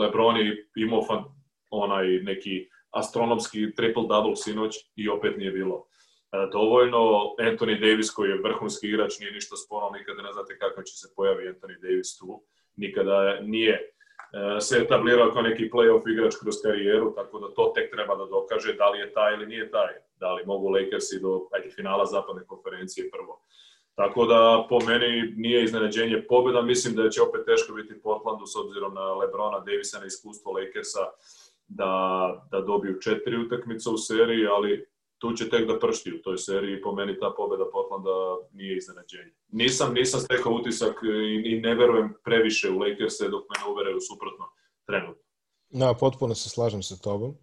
[0.00, 1.24] Lebron je imao fan,
[1.70, 5.86] onaj neki astronomski triple-double sinoć i opet nije bilo
[6.32, 7.34] E, dovoljno.
[7.38, 11.08] Anthony Davis koji je vrhunski igrač nije ništa sporno, nikada ne znate kako će se
[11.16, 12.42] pojavi Anthony Davis tu.
[12.76, 17.90] Nikada nije e, se etablirao kao neki playoff igrač kroz karijeru, tako da to tek
[17.90, 19.92] treba da dokaže da li je taj ili nije taj.
[20.20, 23.42] Da li mogu Lakersi do ajde, finala zapadne konferencije prvo.
[23.94, 28.56] Tako da po meni nije iznenađenje pobjeda, mislim da će opet teško biti Portlandu s
[28.56, 31.04] obzirom na Lebrona, Davisa, na iskustvo Lakersa
[31.68, 34.86] da, da dobiju četiri utakmice u seriji, ali
[35.18, 38.10] tu će tek da pršti u toj seriji i po meni ta pobeda Portlanda
[38.52, 39.32] nije iznenađenje.
[39.48, 44.00] Nisam, nisam stekao utisak i, i ne verujem previše u Lakers-e dok me ne uveraju
[44.00, 44.44] suprotno
[44.86, 45.22] trenutno.
[45.68, 47.34] Da, potpuno se slažem sa tobom.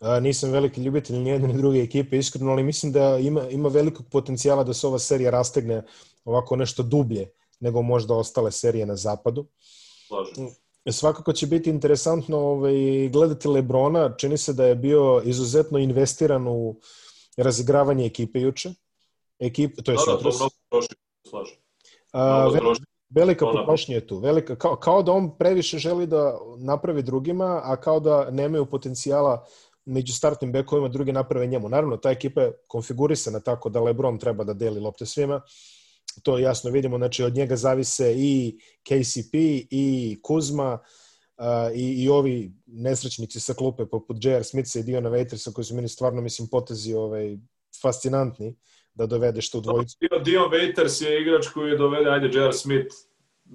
[0.00, 3.68] A, nisam veliki ljubitelj ni jedne ni druge ekipe, iskreno, ali mislim da ima, ima
[3.68, 5.82] velikog potencijala da se ova serija rastegne
[6.24, 7.30] ovako nešto dublje
[7.60, 9.46] nego možda ostale serije na zapadu.
[10.06, 10.48] Slažem
[10.92, 14.14] Svakako će biti interesantno ovaj, gledati Lebrona.
[14.16, 16.80] Čini se da je bio izuzetno investiran u
[17.36, 18.70] razigravanje ekipe juče.
[19.38, 20.82] Ekip, to je da, da, to
[21.28, 21.56] slažem.
[22.12, 24.18] A, velika, velika potrošnja je tu.
[24.18, 29.46] Velika, kao, kao da on previše želi da napravi drugima, a kao da nemaju potencijala
[29.84, 31.68] među startnim bekovima drugi naprave njemu.
[31.68, 35.40] Naravno, ta ekipa je konfigurisana tako da Lebron treba da deli lopte svima
[36.22, 39.34] to jasno vidimo, znači od njega zavise i KCP
[39.70, 40.78] i Kuzma
[41.38, 41.44] uh,
[41.74, 44.44] i, i ovi nesrećnici sa klupe poput J.R.
[44.44, 47.36] Smitha i Diona Waitersa koji su meni stvarno, mislim, potezi ovaj,
[47.82, 48.56] fascinantni
[48.94, 49.96] da dovedeš tu dvojicu.
[50.00, 52.52] Dion, Dion Waiters je igrač koji je dovede, ajde, J.R.
[52.52, 52.94] Smith,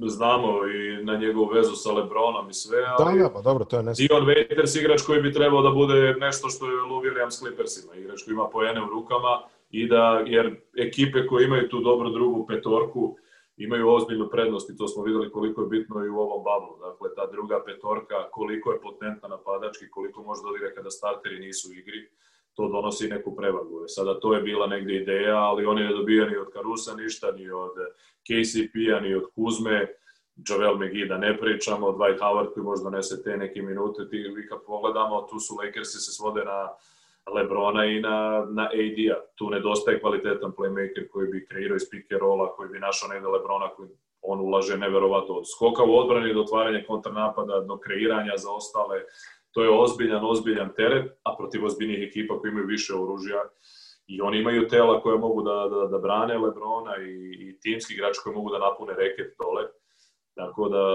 [0.07, 3.66] znamo i na njegovu vezu sa Lebronom i sve, da, ali da, da, pa dobro,
[3.66, 4.07] to je nesmije.
[4.07, 8.24] Dion Waiters igrač koji bi trebao da bude nešto što je Lou Williams Clippersima, igrač
[8.24, 9.41] koji ima poene u rukama,
[9.74, 13.17] i da, jer ekipe koje imaju tu dobro drugu petorku
[13.57, 16.78] imaju ozbiljnu prednost i to smo videli koliko je bitno i u ovom bablu.
[16.89, 21.69] Dakle, ta druga petorka, koliko je potentna napadački, koliko može da odigra kada starteri nisu
[21.69, 22.09] u igri,
[22.53, 23.84] to donosi neku prevagu.
[23.84, 27.32] E, sada to je bila negde ideja, ali oni ne dobija ni od Karusa ništa,
[27.32, 27.76] ni od
[28.28, 29.88] KCP-a, ni od Kuzme,
[30.49, 34.47] Javel McGee da ne pričamo, Dwight Howard koji možda nese te neke minute, ti, vi
[34.47, 36.69] kad pogledamo, tu su Lakersi se svode na
[37.36, 39.17] Lebrona i na, na AD-a.
[39.36, 43.69] Tu nedostaje kvalitetan playmaker koji bi kreirao iz pick rolla, koji bi našao negde Lebrona
[43.76, 43.89] koji
[44.21, 49.01] on ulaže neverovatno od skoka u odbrani do otvaranja kontrnapada, do kreiranja za ostale.
[49.51, 53.41] To je ozbiljan, ozbiljan teret, a protiv ozbiljnih ekipa koji imaju više oružja
[54.07, 57.13] i oni imaju tela koje mogu da, da, da brane Lebrona i,
[57.43, 59.63] i timski igrači koji mogu da napune reket dole.
[60.36, 60.86] Tako da,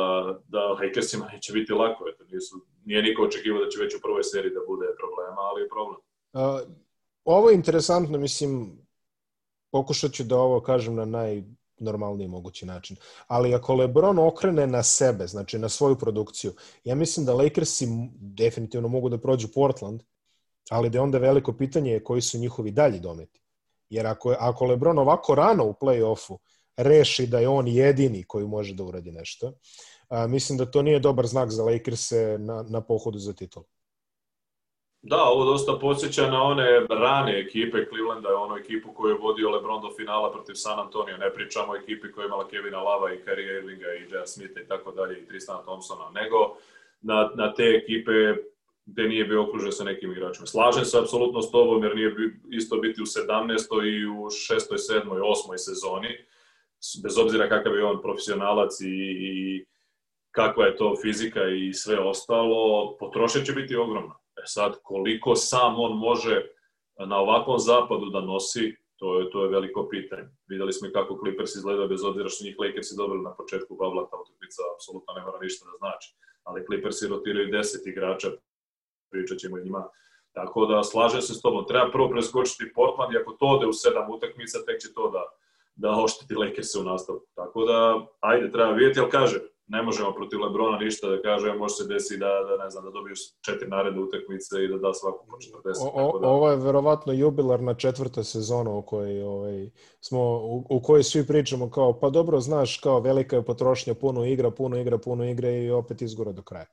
[0.48, 2.08] da Lakersima neće biti lako.
[2.08, 5.62] Eto, nisu, nije niko očekivao da će već u prvoj seriji da bude problema, ali
[5.62, 6.00] je problem.
[7.24, 8.78] Ovo je interesantno, mislim,
[9.70, 12.96] pokušat ću da ovo kažem na najnormalniji mogući način.
[13.26, 16.52] Ali ako LeBron okrene na sebe, znači na svoju produkciju,
[16.84, 20.02] ja mislim da Lakersi definitivno mogu da prođu Portland,
[20.70, 23.40] ali da je onda veliko pitanje koji su njihovi dalji dometi.
[23.90, 26.38] Jer ako, ako LeBron ovako rano u play-offu
[26.76, 29.52] reši da je on jedini koji može da uradi nešto,
[30.08, 33.62] a, mislim da to nije dobar znak za Lakers-e na, na pohodu za titul.
[35.02, 39.82] Da, ovo dosta podsjeća na one rane ekipe Clevelanda, onu ekipu koju je vodio LeBron
[39.82, 41.16] do finala protiv San Antonio.
[41.16, 44.26] Ne pričamo o ekipi koja je imala Kevina Lava i Kyrie Irvinga i J.R.
[44.26, 46.56] Smitha i tako dalje i Tristana Thompsona, nego
[47.00, 48.12] na, na te ekipe
[48.86, 50.46] gde nije bio okružen sa nekim igračima.
[50.46, 52.14] Slažem se apsolutno s tobom jer nije
[52.50, 53.84] isto biti u 17.
[53.84, 54.54] i u 6.
[54.94, 55.08] 7.
[55.08, 55.56] 8.
[55.56, 56.08] sezoni,
[57.02, 58.86] bez obzira kakav je on profesionalac i,
[59.20, 59.64] i
[60.30, 64.14] kakva je to fizika i sve ostalo, potrošnja će biti ogromna.
[64.48, 66.46] Sad, koliko sam on može
[67.06, 70.28] na ovakvom zapadu da nosi, to je, to je veliko pitanje.
[70.48, 74.08] Videli smo i kako Clippers izgleda, bez obzira što njih Lakersi dobili na početku babla,
[74.10, 76.08] ta utakmica apsolutno ne mora ništa da znači.
[76.42, 78.28] Ali Clippersi rotiraju 10 igrača,
[79.10, 79.88] pričat ćemo njima.
[80.32, 81.66] Tako da slažem se s tobom.
[81.66, 85.22] Treba prvo preskočiti Portland i ako to ode u sedam utakmica, tek će to da,
[85.74, 87.26] da ošteti Lakers u nastavku.
[87.34, 91.74] Tako da, ajde, treba vidjeti, ali kažem, ne možemo protiv Lebrona ništa da kažem, može
[91.74, 93.14] se desi da, da ne znam, da dobiju
[93.46, 95.90] četiri naredne utakmice i da da svaku po 40.
[95.92, 96.28] O, o, da...
[96.28, 101.70] Ovo je verovatno jubilarna četvrta sezona u kojoj, ovaj, smo, u, u kojoj svi pričamo
[101.70, 105.70] kao, pa dobro, znaš, kao velika je potrošnja, puno igra, puno igra, puno igra i
[105.70, 106.66] opet izgora do kraja.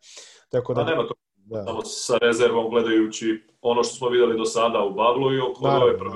[0.50, 1.64] Tako da, A nema to da.
[1.64, 5.98] samo sa rezervom gledajući ono što smo videli do sada u Bablu i oko ove
[5.98, 6.16] prve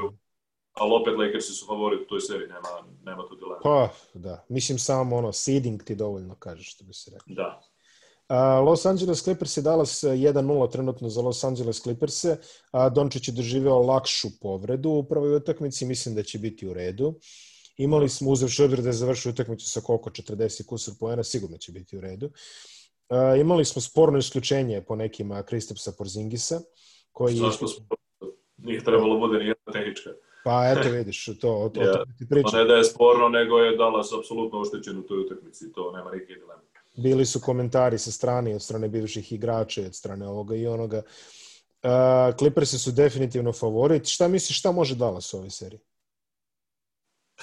[0.73, 2.69] ali opet Lakersi su favorit u toj seriji, nema,
[3.03, 3.59] nema tu dilema.
[3.63, 4.45] Pa, da.
[4.49, 7.35] Mislim samo ono, seeding ti dovoljno kaže što bi se rekao.
[7.35, 7.61] Da.
[8.29, 12.23] Uh, Los Angeles Clippers je Dallas 1-0 trenutno za Los Angeles Clippers.
[12.23, 12.35] Uh,
[12.95, 17.13] Dončić je doživeo lakšu povredu u prvoj utakmici, mislim da će biti u redu.
[17.77, 21.71] Imali smo uzev Šodr da je završio utakmicu sa koliko 40 kusur poena, sigurno će
[21.71, 22.25] biti u redu.
[22.25, 26.61] Uh, imali smo sporno isključenje po nekima Kristapsa Porzingisa.
[27.11, 27.71] Koji Zašto je...
[28.57, 30.09] Nije trebalo bude nijedna tehnička.
[30.43, 31.93] Pa eto vidiš, to, o, to, ja.
[31.93, 32.59] to ti pričam.
[32.59, 36.33] Ne da je sporno, nego je Dallas apsolutno oštećen u toj utakmici, to nema neke
[36.33, 36.61] dileme.
[36.95, 41.01] Bili su komentari sa strane, od strane bivših igrača, od strane ovoga i onoga.
[41.83, 44.07] Uh, Clippersi su definitivno favorit.
[44.07, 45.79] Šta misliš, šta može Dallas u ovoj seriji?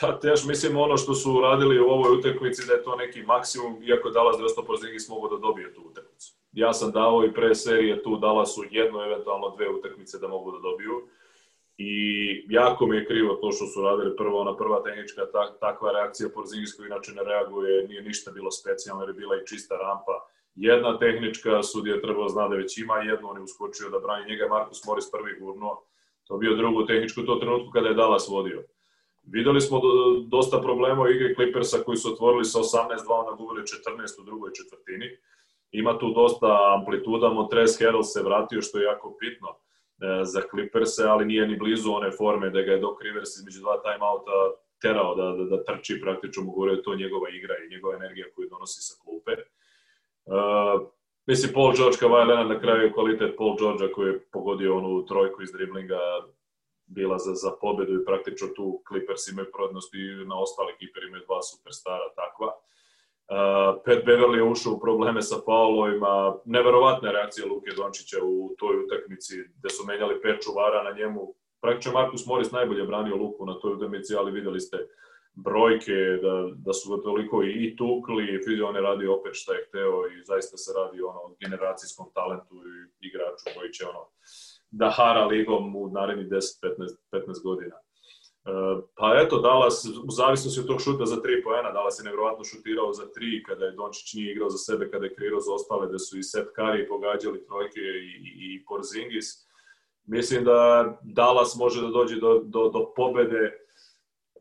[0.00, 3.82] Pa teš mislim ono što su uradili u ovoj utakmici da je to neki maksimum,
[3.82, 6.32] iako Dallas 200 Porzingis mogu da dobije tu utakmicu.
[6.52, 10.58] Ja sam dao i pre serije tu Dallasu jednu, eventualno dve utakmice da mogu da
[10.58, 11.08] dobiju
[11.78, 11.92] i
[12.48, 16.28] jako mi je krivo to što su radili prvo ona prva tehnička tak, takva reakcija
[16.34, 20.16] Porzingis koji inače ne reaguje, nije ništa bilo specijalno jer je bila i čista rampa.
[20.54, 24.48] Jedna tehnička sudija trebao zna da već ima jednu, on je uskočio da brani njega,
[24.48, 25.80] Markus Morris prvi gurno,
[26.24, 28.62] to bio drugu tehničku to trenutku kada je Dallas vodio.
[29.22, 29.80] Videli smo
[30.28, 32.64] dosta problema u igri Clippersa koji su otvorili sa 18-2,
[33.08, 35.08] onda gubili 14 u drugoj četvrtini.
[35.70, 39.65] Ima tu dosta amplituda, Montrez Harrell se vratio što je jako bitno E,
[40.24, 43.76] za Clippers, ali nije ni blizu one forme da ga je Doc Rivers između dva
[43.82, 44.32] timeouta
[44.82, 48.48] terao da, da, da trči praktično da je to njegova igra i njegova energija koju
[48.48, 49.32] donosi sa klupe.
[50.24, 50.88] Uh,
[51.26, 55.42] mislim, Paul George, Kawhi Leonard na kraju kvalitet Paul George koji je pogodio onu trojku
[55.42, 56.00] iz driblinga
[56.86, 61.22] bila za, za pobedu i praktično tu Clippers imaju prodnost i na ostali kiper imaju
[61.26, 62.46] dva superstara takva.
[62.46, 62.75] Uh,
[63.28, 68.76] Uh, Pat Beverly je ušao u probleme sa faulovima, neverovatna reakcija Luke Dončića u toj
[68.84, 71.34] utakmici gde su menjali pet čuvara na njemu.
[71.60, 74.76] Praktično Markus Morris najbolje branio Luku na toj utakmici, ali videli ste
[75.34, 79.64] brojke da, da su ga toliko i, tukli, vidio on je radio opet šta je
[79.68, 84.08] hteo i zaista se radi ono generacijskom talentu i igraču koji će ono
[84.70, 86.40] da hara ligom u narednih 10-15
[87.12, 87.76] 15 godina.
[88.94, 92.92] Pa eto, Dallas, u zavisnosti od tog šuta za tri poena, Dallas je nevjerovatno šutirao
[92.92, 95.98] za tri kada je Dončić nije igrao za sebe, kada je kreirao za ostale, da
[95.98, 98.10] su i Seth Curry pogađali trojke i,
[98.44, 99.26] i, Porzingis.
[100.04, 100.58] Mislim da
[101.02, 103.52] Dallas može da dođe do, do, do pobede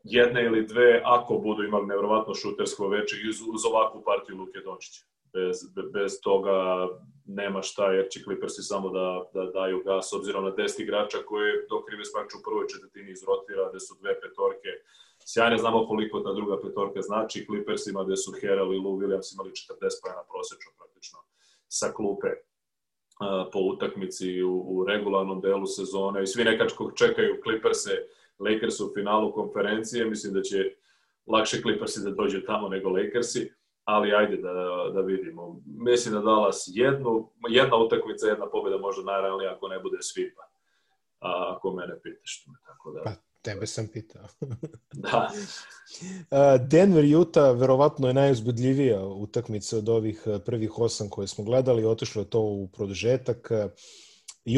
[0.04, 5.04] jedne ili dve ako budu imali nevjerovatno šutersko veče uz, uz ovakvu partiju Luke Dončića.
[5.36, 5.56] Bez,
[5.92, 6.88] bez toga
[7.26, 11.66] nema šta, jer će Clippersi samo da, da daju gas, obzirom na 10 igrača koje
[11.70, 14.70] dok Rivers Mač u prvoj četvrtini izrotira, gde su dve petorke.
[15.30, 19.50] Sjajne znamo koliko ta druga petorka znači, Clippersima gde su Harrell i Lou Williams imali
[19.50, 21.18] 40 pojena prosečno praktično
[21.68, 22.28] sa klupe
[23.52, 26.22] po utakmici u, u regularnom delu sezone.
[26.22, 28.06] I svi nekako čekaju Clippers-e,
[28.38, 30.74] Lakers u finalu konferencije, mislim da će
[31.26, 33.52] lakše Clippersi da dođe tamo nego Lakersi,
[33.86, 34.52] ali ajde da,
[34.94, 35.62] da vidimo.
[35.66, 40.42] Mislim da Dallas jednu, jedna utakmica, jedna pobjeda može najrealnija ako ne bude svipa.
[41.20, 42.44] A, ako mene pitaš.
[42.66, 43.00] Tako da...
[43.04, 43.10] Pa,
[43.42, 44.22] tebe sam pitao.
[45.04, 45.30] da.
[46.58, 51.84] Denver Utah verovatno je najuzbudljivija utakmica od ovih prvih osam koje smo gledali.
[51.84, 53.50] Otišlo je to u produžetak.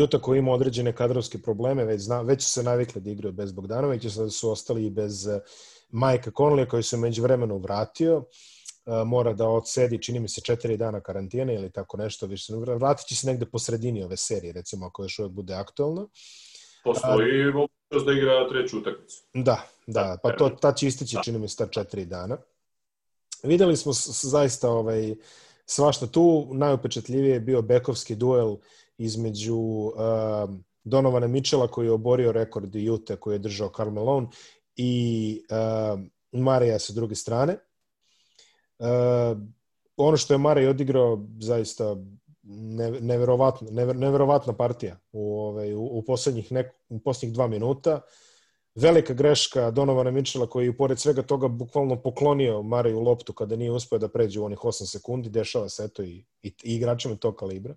[0.05, 3.53] Utah koji ima određene kadrovske probleme, već, zna, već su se navikli da igraju bez
[3.53, 5.29] Bogdanovića, sada su ostali i bez
[5.91, 8.25] Majka Conley koji se među vremenu vratio.
[9.07, 12.27] Mora da odsedi, čini mi se, četiri dana karantene ili tako nešto.
[12.27, 16.09] Više vratit će se negde po sredini ove serije, recimo, ako još uvek bude aktualno.
[16.85, 19.23] Postoji mogućnost da igra treću utakmicu.
[19.35, 21.23] Da, da, pa to ta će istići da.
[21.23, 22.39] čini mi se ta četiri dana.
[23.43, 25.15] Videli smo zaista ovaj,
[25.67, 28.57] svašta tu, najupečatljivije je bio bekovski duel
[28.99, 29.95] između uh,
[30.85, 34.27] Donovana Michela koji je oborio rekord Jute koji je držao Karl Malone
[34.77, 36.01] i uh,
[36.33, 37.57] Marija sa druge strane.
[38.79, 39.39] Uh,
[39.97, 41.97] ono što je Marija odigrao zaista
[43.01, 48.01] neverovatna, neverovatna partija u, ovaj, u, u, poslednjih, nek, u poslednjih dva minuta.
[48.75, 53.73] Velika greška Donovana Mičela koji je pored svega toga bukvalno poklonio Mariju loptu kada nije
[53.73, 55.31] uspio da pređe u onih 8 sekundi.
[55.31, 57.75] Dešava se eto i, i, i igračima tog kalibra.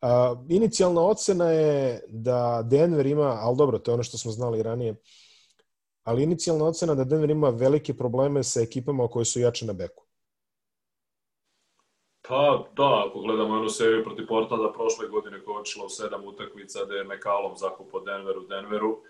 [0.00, 4.62] A, inicijalna ocena je da Denver ima, ali dobro, to je ono što smo znali
[4.62, 4.94] ranije,
[6.04, 10.04] ali inicijalna ocena da Denver ima velike probleme sa ekipama koje su jače na beku.
[12.28, 16.84] Pa da, ako gledamo jednu seriju protiv Portlanda prošle godine koja je u sedam utakmica
[16.84, 19.02] da je McCallum zakupo Denveru, Denveru,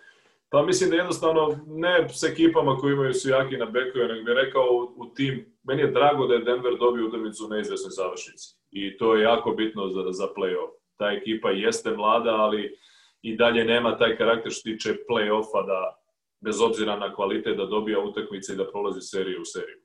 [0.48, 4.34] pa mislim da jednostavno ne s ekipama koji imaju su jaki na bekove, nego bih
[4.34, 4.64] rekao
[4.96, 9.14] u tim, meni je drago da je Denver dobio utakmicu u neizvesnoj završnici i to
[9.14, 10.72] je jako bitno za, za play-off.
[10.98, 12.78] Ta ekipa jeste mlada, ali
[13.22, 16.03] i dalje nema taj karakter što tiče play-offa da
[16.44, 19.80] bez obzira na kvalitet da dobija utakmice i da prolazi seriju u seriju.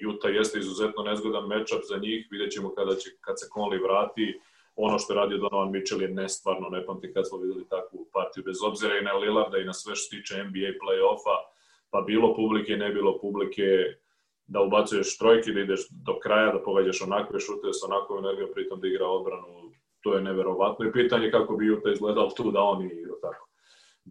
[0.00, 4.40] Juta jeste izuzetno nezgodan mečap za njih, vidjet ćemo kada će, kad se Conley vrati,
[4.76, 8.44] ono što je radio Donovan Mitchell je nestvarno, ne pamtim kad smo videli takvu partiju,
[8.44, 11.36] bez obzira i na Lillarda i na sve što tiče NBA play-offa,
[11.90, 13.68] pa bilo publike, ne bilo publike,
[14.46, 18.80] da ubacuješ trojke, da ideš do kraja, da pogađaš onakve šute sa onakvom energijom, pritom
[18.80, 20.86] da igra odbranu, to je neverovatno.
[20.86, 23.05] I pitanje kako bi Juta izgledao tu da on igra tako.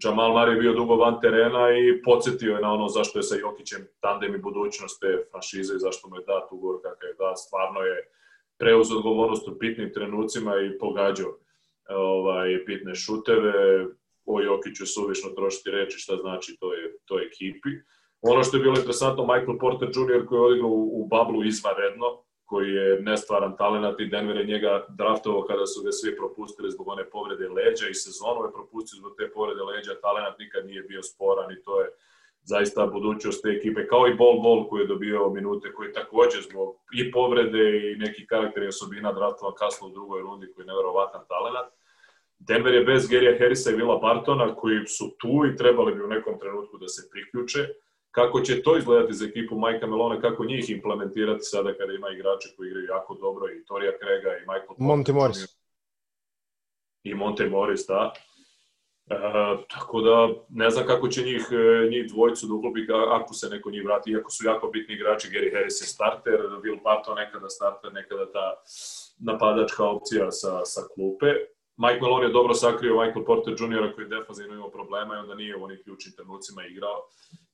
[0.04, 3.88] Jamal Murray bio dugo van terena i podsjetio je na ono zašto je sa Jokićem
[4.00, 7.38] tandem i budućnost te franšize i zašto mu je dat ugovor kakav je dat.
[7.38, 8.08] Stvarno je
[8.58, 11.38] preuzeo odgovornost u pitnim trenucima i pogađao
[11.90, 13.86] ovaj, bitne šuteve.
[14.26, 17.70] O Jokiću suvišno trošiti reči šta znači to je, to ekipi.
[18.22, 20.26] Ono što je bilo interesantno, Michael Porter Jr.
[20.26, 24.86] koji je odigrao u, u bablu izvanredno, koji je nestvaran talent i Denver je njega
[24.90, 29.14] draftovao kada su ga svi propustili zbog one povrede leđa i sezonu je propustio zbog
[29.18, 31.88] te povrede leđa, talent nikad nije bio sporan i to je
[32.44, 36.76] zaista budućnost te ekipe, kao i Bol Bol koji je dobio minute, koji takođe zbog
[36.94, 41.74] i povrede i neki karakteri osobina draftovan kasno u drugoj rundi koji je neverovatan talent.
[42.40, 46.08] Denver je bez Gerija Harrisa i Vila Bartona koji su tu i trebali bi u
[46.08, 47.60] nekom trenutku da se priključe
[48.16, 52.50] Kako će to izgledati za ekipu Majka Melona, kako njih implementirati sada kada ima igrače
[52.58, 54.86] koji igraju jako dobro, i Torija Krega i Michael Porter.
[54.86, 55.58] Monte Morris.
[57.04, 58.14] I Monte Morris, da.
[59.10, 59.18] E,
[59.70, 62.80] tako da ne znam kako će njih, e, njih dvojicu da uklopi
[63.12, 66.84] ako se neko njih vrati, iako su jako bitni igrači, Gary Harris je starter, Will
[66.84, 68.48] Barton nekada starter, nekada ta
[69.20, 71.30] napadačka opcija sa, sa klupe.
[71.78, 73.94] Mike Malone je dobro sakrio Michael Porter Jr.
[73.96, 76.98] koji je defanzivno imao problema i onda nije u onim ključnim trenucima igrao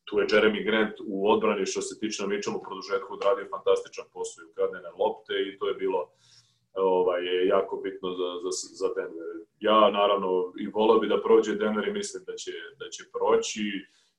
[0.06, 4.42] tu je Jeremy Grant u odbrani što se tiče na Mitchell produžetku odradio fantastičan posao
[4.42, 6.10] i ukradene lopte i to je bilo
[6.74, 9.28] ovaj, jako bitno za, za, za Denver.
[9.60, 13.64] Ja naravno i volao bi da prođe Denver i mislim da će, da će proći.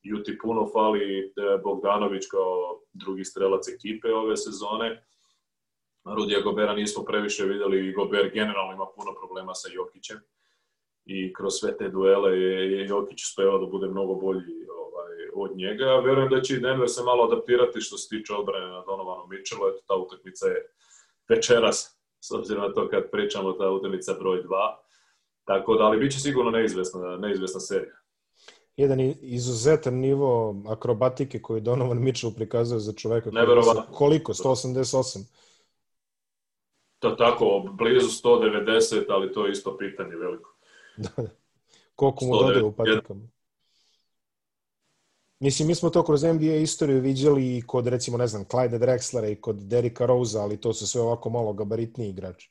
[0.04, 1.32] Juti puno fali e,
[1.64, 5.04] Bogdanović kao drugi strelac ekipe ove sezone.
[6.04, 10.18] Rudija Gobera nismo previše videli i Gober generalno ima puno problema sa Jokićem
[11.04, 14.61] i kroz sve te duele je Jokić uspevao da bude mnogo bolji
[15.34, 15.84] od njega.
[15.84, 19.68] Verujem da će i Denver se malo adaptirati što se tiče odbrane na Donovanu Mitchellu.
[19.68, 20.66] Eto, ta utakmica je
[21.28, 24.76] večeras, s obzirom na to kad pričamo, ta utakmica broj 2.
[25.44, 27.94] Tako da, ali bit će sigurno neizvesna, neizvesna serija.
[28.76, 33.46] Jedan izuzetan nivo akrobatike koji Donovan Mitchell prikazuje za čoveka je
[33.92, 34.32] koliko?
[34.32, 35.24] 188?
[36.98, 40.54] To tako, blizu 190, ali to je isto pitanje veliko.
[41.96, 43.20] Koliko mu dodaju u patikama?
[45.42, 49.32] Mislim, mi smo to kroz NBA istoriju viđali i kod, recimo, ne znam, Clyde Drexlera
[49.32, 52.50] i kod Derika Rose, ali to su sve ovako malo gabaritniji igrači.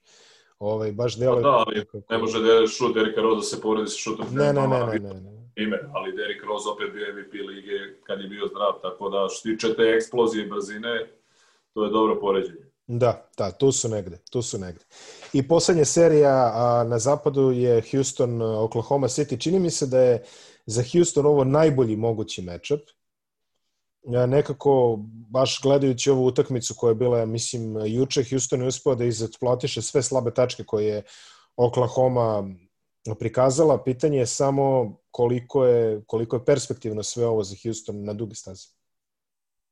[0.60, 1.36] Ovaj, baš delo...
[1.36, 4.26] Pa da, ali ne može da šut Derika Rose da se poredi sa šutom.
[4.32, 5.42] Ne, ne, ne, ne, ne, ne.
[5.56, 9.50] Ime, ali Derek Rose opet bio MVP lige kad je bio zdrav, tako da što
[9.50, 11.08] tiče te eksplozije i brzine,
[11.74, 12.72] to je dobro poređenje.
[12.88, 14.86] Da, da, tu su negde, tu su negde.
[15.34, 19.40] I poslednja serija a, na zapadu je Houston Oklahoma City.
[19.44, 20.24] Čini mi se da je
[20.66, 22.80] za Houston ovo najbolji mogući matchup.
[24.04, 25.00] Ja nekako,
[25.30, 30.02] baš gledajući ovu utakmicu koja je bila, mislim, juče, Houston je uspio da izatplotiše sve
[30.02, 31.04] slabe tačke koje je
[31.56, 32.44] Oklahoma
[33.20, 33.84] prikazala.
[33.84, 38.68] Pitanje je samo koliko je, koliko je perspektivno sve ovo za Houston na dugi stazi.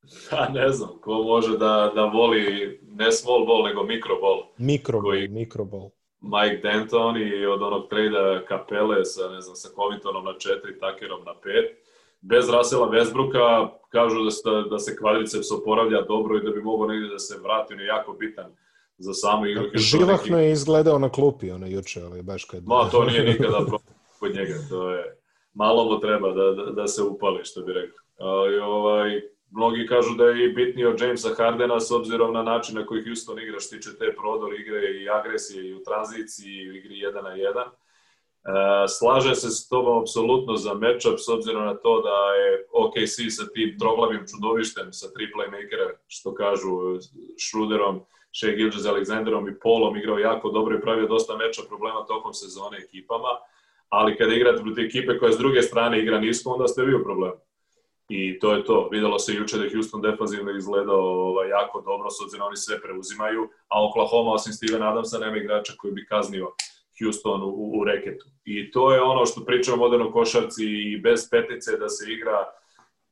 [0.30, 4.44] Pa ne znam, ko može da, da voli ne small ball, nego mikroball.
[4.58, 5.28] Mikroball, koji...
[5.28, 5.90] mikroball.
[6.22, 11.24] Mike Denton i od onog trejda Kapele sa, ne znam, sa Covingtonom na četiri, Takerom
[11.26, 11.78] na pet.
[12.22, 16.88] Bez Rasela Westbrooka kažu da se, da se kvadriceps oporavlja dobro i da bi mogao
[16.88, 18.52] negdje da se vrati, on je jako bitan
[18.98, 19.64] za samu igru.
[19.74, 22.68] Živahno je izgledao na klupi, ono juče, ali baš kad...
[22.68, 25.16] Ma, to nije nikada problem kod njega, to je...
[25.54, 27.98] Malo mu treba da, da, da se upali, što bi rekao.
[28.18, 32.76] Ali, ovaj, mnogi kažu da je i bitniji od Jamesa Hardena s obzirom na način
[32.76, 36.70] na koji Houston igra što tiče te prodor igre i agresije i u tranziciji i
[36.70, 37.64] u igri 1 na 1.
[38.40, 43.16] E, slaže se s tobom apsolutno za matchup s obzirom na to da je OKC
[43.38, 46.70] sa tim troglavim čudovištem sa tri playmakera, što kažu
[47.38, 48.02] Schroederom,
[48.40, 52.78] Shea Gilgis Alexanderom i Polom igrao jako dobro i pravio dosta meča problema tokom sezone
[52.78, 53.34] ekipama,
[53.90, 57.04] ali kada igrate protiv ekipe koja s druge strane igra nisko, onda ste vi u
[57.04, 57.49] problemu.
[58.10, 58.90] I to je to.
[58.92, 62.58] Videlo se juče da je Houston defanzivno izgledao ovaj, jako dobro, s obzirom da oni
[62.58, 66.52] sve preuzimaju, a Oklahoma, osim Steven Adamsa, nema igrača koji bi kaznio
[67.00, 68.26] Houston u, u reketu.
[68.46, 72.46] I to je ono što pričamo o modernoj košarci i bez petice da se igra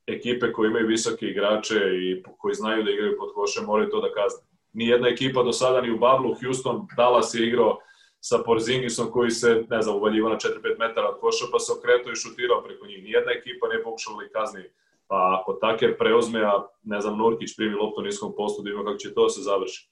[0.06, 4.12] ekipe koje imaju visoke igrače i koji znaju da igraju pod košem, moraju to da
[4.12, 4.42] kazne.
[4.72, 7.78] Nijedna ekipa do sada ni u Bablu, Houston, Dallas je igrao
[8.20, 12.12] sa Porzingisom koji se, ne znam, uvaljiva na 4-5 metara od koša, pa se okretao
[12.12, 13.02] i šutirao preko njih.
[13.02, 14.64] Nijedna ekipa ne pokušala i kazni
[15.08, 18.98] Pa ako Taker preozme, a ne znam, Nurkić primi loptu niskom postu da ima kako
[18.98, 19.88] će to da se završi.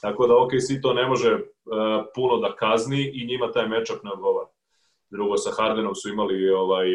[0.00, 1.40] Tako da OKC to ne može uh,
[2.14, 4.48] puno da kazni i njima taj matchup ne odgovara.
[5.10, 6.86] Drugo, sa Hardenom su imali ovaj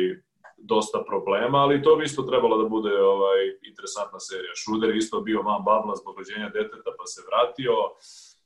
[0.57, 4.53] dosta problema, ali to bi isto trebalo da bude ovaj interesantna serija.
[4.55, 7.73] Schroeder isto bio van babla zbog rođenja deteta pa se vratio.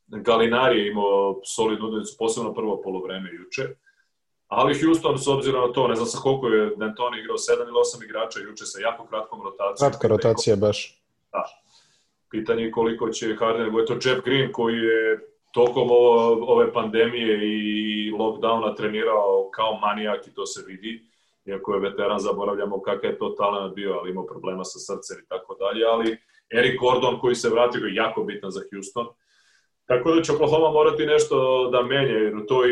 [0.08, 3.64] Galinari je imao solidnu udavicu, posebno prvo polovreme juče.
[3.64, 3.89] Uh,
[4.50, 7.72] Ali Houston, s obzirom na to, ne znam sa koliko je D'Antoni igrao, 7 ili
[7.72, 9.90] 8 igrača juče sa jako kratkom rotacijom.
[9.90, 11.02] Kratka rotacija baš.
[11.32, 11.44] Da.
[12.32, 15.20] Pitanje je koliko će Harden, nego je to Jeff Green koji je
[15.54, 15.88] tokom
[16.48, 21.04] ove pandemije i lockdowna trenirao kao manijak i to se vidi.
[21.46, 25.28] Iako je veteran, zaboravljamo kakav je to talent bio, ali imao problema sa srcem i
[25.28, 25.86] tako dalje.
[25.86, 26.18] Ali
[26.58, 29.08] Eric Gordon koji se vratio je jako bitan za Houston.
[29.90, 31.36] Tako da će Oklahoma morati nešto
[31.74, 32.70] da menje, jer u toj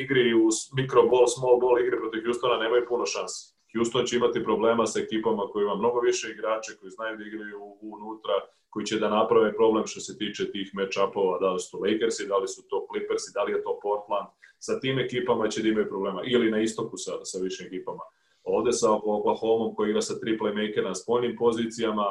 [0.00, 3.38] igri, u micro ball, small ball igri protiv Houstona nemaju puno šanse.
[3.74, 7.58] Houston će imati problema sa ekipama koji ima mnogo više igrače, koji znaju da igraju
[7.80, 8.36] unutra,
[8.70, 12.28] koji će da naprave problem što se tiče tih match-upova, da li su to Lakersi,
[12.28, 14.28] da li su to Clippersi, da li je to Portland.
[14.58, 16.20] Sa tim ekipama će da imaju problema.
[16.24, 18.04] Ili na istoku sa, sa više ekipama.
[18.44, 22.06] Ovde sa Oklahoma koji igra sa tri playmakera na spoljnim pozicijama,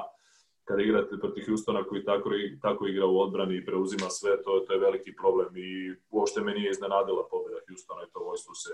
[0.63, 2.29] kada igrate protiv Houstona koji tako,
[2.61, 6.53] tako igra u odbrani i preuzima sve, to, to je veliki problem i uopšte me
[6.53, 8.73] nije iznenadila pobjeda Houstona i to vojstvo se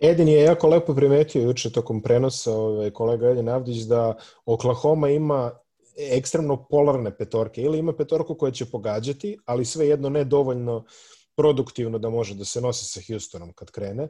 [0.00, 4.16] Edin je jako lepo primetio juče tokom prenosa ovaj, kolega Edin Avdić da
[4.46, 5.50] Oklahoma ima
[5.96, 7.62] ekstremno polarne petorke.
[7.62, 10.84] Ili ima petorku koja će pogađati, ali svejedno ne dovoljno
[11.36, 14.08] produktivno da može da se nosi sa Houstonom kad krene.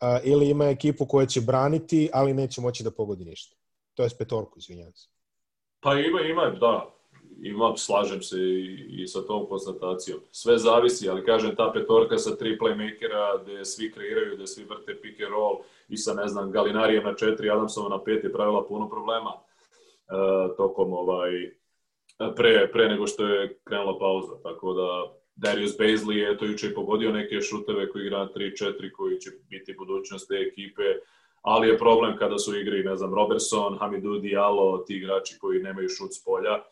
[0.00, 3.56] A, ili ima ekipu koja će braniti, ali neće moći da pogodi ništa.
[3.94, 5.11] To je petorku, izvinjavam se.
[5.82, 6.88] Pa ima, ima, da.
[7.42, 10.20] Ima, slažem se i, i sa tom konstatacijom.
[10.30, 15.00] Sve zavisi, ali kažem, ta petorka sa tri playmakera gde svi kreiraju, gde svi vrte
[15.00, 15.58] pick and roll
[15.88, 20.56] i sa, ne znam, Galinarijem na četiri, Adamsova na pet je pravila puno problema uh,
[20.56, 21.30] tokom ovaj,
[22.36, 24.42] pre, pre nego što je krenula pauza.
[24.42, 24.88] Tako da
[25.34, 29.30] Darius Baisley je to juče i pogodio neke šuteve koji igra na 3-4 koji će
[29.50, 30.82] biti budućnost te ekipe
[31.42, 35.88] ali je problem kada su igri, ne znam, Robertson, Hamidou Diallo, ti igrači koji nemaju
[35.88, 36.62] šut s polja,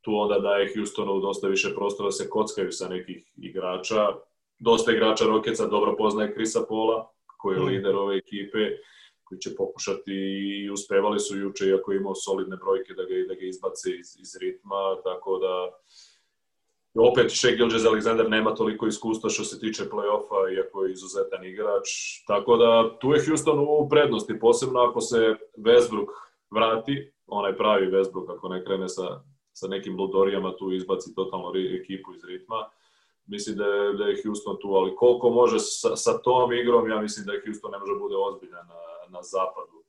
[0.00, 4.08] tu onda daje Houstonu dosta više prostora da se kockaju sa nekih igrača.
[4.58, 7.66] Dosta igrača Rokeca dobro poznaje Krisa Pola, koji je mm.
[7.66, 8.58] lider ove ekipe,
[9.24, 13.34] koji će pokušati i uspevali su juče, iako je imao solidne brojke da ga, da
[13.34, 15.70] ga izbace iz, iz ritma, tako da
[17.00, 21.88] opet Shea Gilgis Alexander nema toliko iskustva što se tiče play-offa, iako je izuzetan igrač.
[22.26, 26.08] Tako da tu je Houston u prednosti, posebno ako se Westbrook
[26.50, 29.20] vrati, onaj pravi Westbrook, ako ne krene sa,
[29.52, 32.68] sa nekim ludorijama, tu izbaci totalno ekipu iz ritma.
[33.26, 37.00] Mislim da je, da je Houston tu, ali koliko može sa, sa tom igrom, ja
[37.00, 39.84] mislim da je Houston ne može bude ozbiljan na, na zapadu.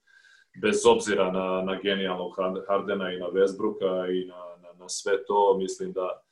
[0.61, 2.35] Bez obzira na, na genijalnog
[2.67, 6.24] Hardena i na Westbrooka i na, na, na sve to, mislim da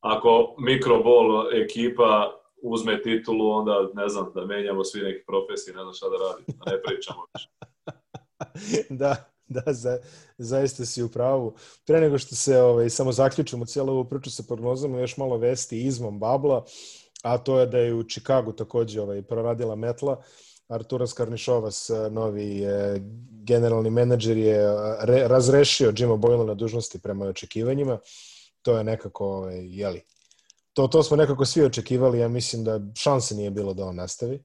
[0.00, 5.94] ako mikrobol ekipa uzme titulu, onda ne znam, da menjamo svi neki profesije, ne znam
[5.94, 7.48] šta da radi, da ne pričamo više.
[9.00, 9.98] da, da, za,
[10.38, 11.54] zaista si u pravu.
[11.86, 15.82] Pre nego što se ovaj, samo zaključimo cijelu ovu priču sa prognozama, još malo vesti
[15.82, 16.64] izmom Babla,
[17.22, 20.22] a to je da je u Čikagu takođe ovaj, proradila metla.
[20.68, 22.96] Artura Skarnišovas, novi eh,
[23.42, 24.58] generalni menadžer, je
[25.02, 27.98] re, razrešio Jima Boyle na dužnosti prema očekivanjima
[28.62, 30.02] to je nekako, ovaj, jeli,
[30.72, 34.42] to, to smo nekako svi očekivali, ja mislim da šanse nije bilo da on nastavi.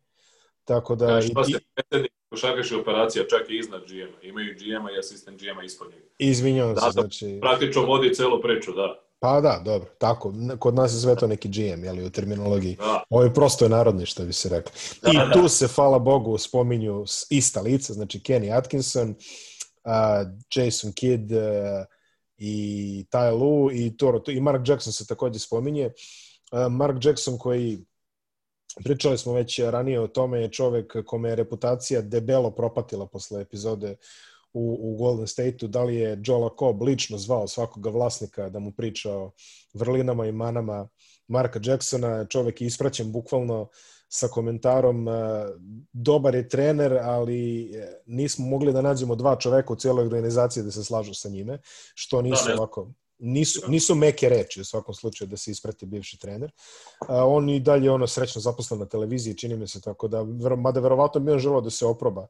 [0.63, 1.05] Tako da...
[1.05, 1.55] Znaš, i,
[1.91, 4.21] i, košarkaška operacija čak i iznad GM-a.
[4.21, 6.05] Imaju GM-a i asistent GM-a ispod njega.
[6.17, 7.37] Izvinjavam se, znači...
[7.41, 9.01] Praktično vodi celu priču, da.
[9.19, 10.33] Pa da, dobro, tako.
[10.59, 12.75] Kod nas je sve to neki GM, jeli, u terminologiji.
[12.75, 13.03] Da.
[13.09, 14.71] Ovo je prosto je narodni, što bi se rekli.
[15.01, 15.31] Da, I da.
[15.33, 21.39] tu se, hvala Bogu, spominju ista lica, znači Kenny Atkinson, uh, Jason Kidd, uh,
[22.37, 25.91] i Ty Lu i Toro, i Mark Jackson se takođe spominje.
[26.69, 27.79] Mark Jackson koji
[28.83, 33.95] pričali smo već ranije o tome je čovek kome je reputacija debelo propatila posle epizode
[34.53, 38.71] u, u Golden State-u, da li je Joe Lacob lično zvao svakoga vlasnika da mu
[38.71, 39.31] priča o
[39.73, 40.87] vrlinama i manama
[41.27, 43.69] Marka Jacksona, čovek je ispraćen bukvalno
[44.07, 45.05] sa komentarom
[45.93, 50.71] dobar je trener, ali e, nismo mogli da nađemo dva čoveka u cijeloj organizaciji da
[50.71, 51.59] se slažu sa njime,
[51.95, 56.19] što nisu da, ovako nisu, nisu meke reči u svakom slučaju da se isprati bivši
[56.19, 56.51] trener.
[57.07, 60.23] A, on i dalje ono srećno zaposlen na televiziji, čini mi se tako da,
[60.55, 62.27] mada verovatno bi on želao da se oproba.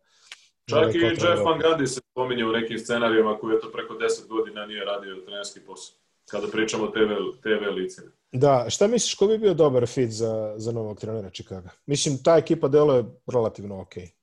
[0.70, 4.28] Čak i Jeff Van Gundy se spominje u nekim scenarijima koji je to preko 10
[4.28, 5.96] godina nije radio trenerski posao,
[6.30, 7.12] kada pričamo o TV,
[7.42, 8.12] TV licima.
[8.38, 11.68] Da, šta misliš, ko bi bio dobar fit za, za novog trenera Chicago?
[11.86, 14.04] Mislim, ta ekipa deluje relativno okej.
[14.04, 14.16] Okay.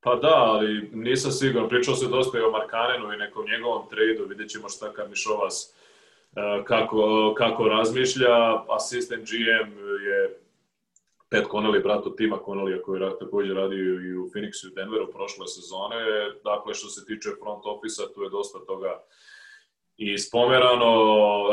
[0.00, 1.68] Pa da, ali nisam siguran.
[1.68, 4.28] Pričao se dosta i o Markanenu i nekom njegovom tradu.
[4.28, 5.74] Vidjet ćemo šta Karnišovas
[6.36, 8.34] e, kako, kako razmišlja.
[8.68, 9.70] Asistent GM
[10.08, 10.38] je
[11.30, 15.12] Pat Connelly, brat od Tima Connelly, koji je takođe radio i u Phoenixu i Denveru
[15.12, 15.96] prošle sezone.
[16.44, 19.02] Dakle, što se tiče front office tu je dosta toga
[19.96, 20.90] I spomerano,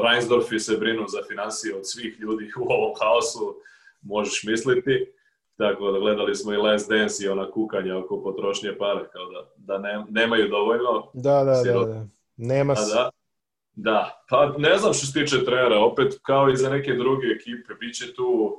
[0.03, 3.55] Reinsdorfi se brinu za financije od svih ljudi u ovom haosu,
[4.01, 5.05] možeš misliti.
[5.57, 9.49] Tako da gledali smo i Last Dance i ona kukanja oko potrošnje pare, kao da,
[9.57, 11.11] da ne, nemaju dovoljno.
[11.13, 12.05] Da, da, da, da.
[12.37, 12.95] Nema se.
[12.95, 13.09] Da,
[13.73, 17.73] da, pa ne znam što se tiče trenera, opet kao i za neke druge ekipe,
[17.79, 18.57] bit će tu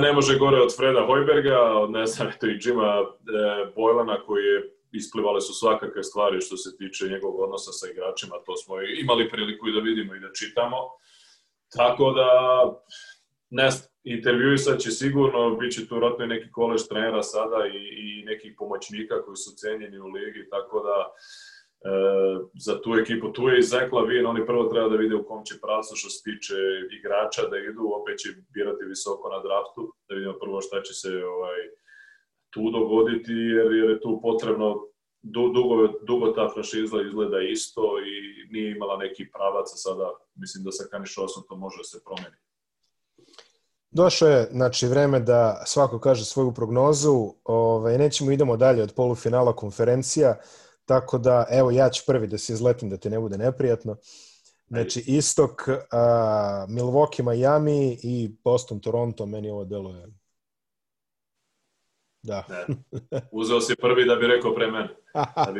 [0.00, 4.44] ne može gore od Freda Hojberga, od ne znam, eto i Jima e, Bojlana koji
[4.44, 9.30] je isplivale su svakakve stvari što se tiče njegovog odnosa sa igračima, to smo imali
[9.30, 10.76] priliku i da vidimo i da čitamo.
[11.76, 12.30] Tako da,
[13.50, 13.68] ne
[14.04, 18.54] intervjuisat će sigurno, bit će tu vratno i neki kolež trenera sada i, i nekih
[18.58, 21.92] pomoćnika koji su cenjeni u ligi, tako da e,
[22.54, 25.44] za tu ekipu, tu je i Zach Lavin, oni prvo treba da vide u kom
[25.44, 26.54] će pravcu što se tiče
[26.98, 31.08] igrača da idu, opet će birati visoko na draftu, da vidimo prvo šta će se
[31.24, 31.60] ovaj,
[32.50, 34.86] tu dogoditi, jer, jer je tu potrebno
[35.22, 38.14] dugo, dugo ta franšiza izgleda isto i
[38.52, 42.36] nije imala neki pravac, a sada mislim da sa Kanišosom to može da se promeni.
[43.90, 47.10] Došlo je, znači, vreme da svako kaže svoju prognozu.
[47.10, 50.36] Ove, ovaj, nećemo, idemo dalje od polufinala konferencija,
[50.84, 53.96] tako da, evo, ja ću prvi da se izletim da te ne bude neprijatno.
[54.68, 60.06] Znači, istok, a, Milwaukee, Miami i Boston, Toronto, meni ovo deluje
[62.26, 62.44] Da.
[62.48, 62.76] Ne.
[63.32, 64.88] Uzeo si prvi da bi rekao pre mene.
[65.14, 65.54] Da,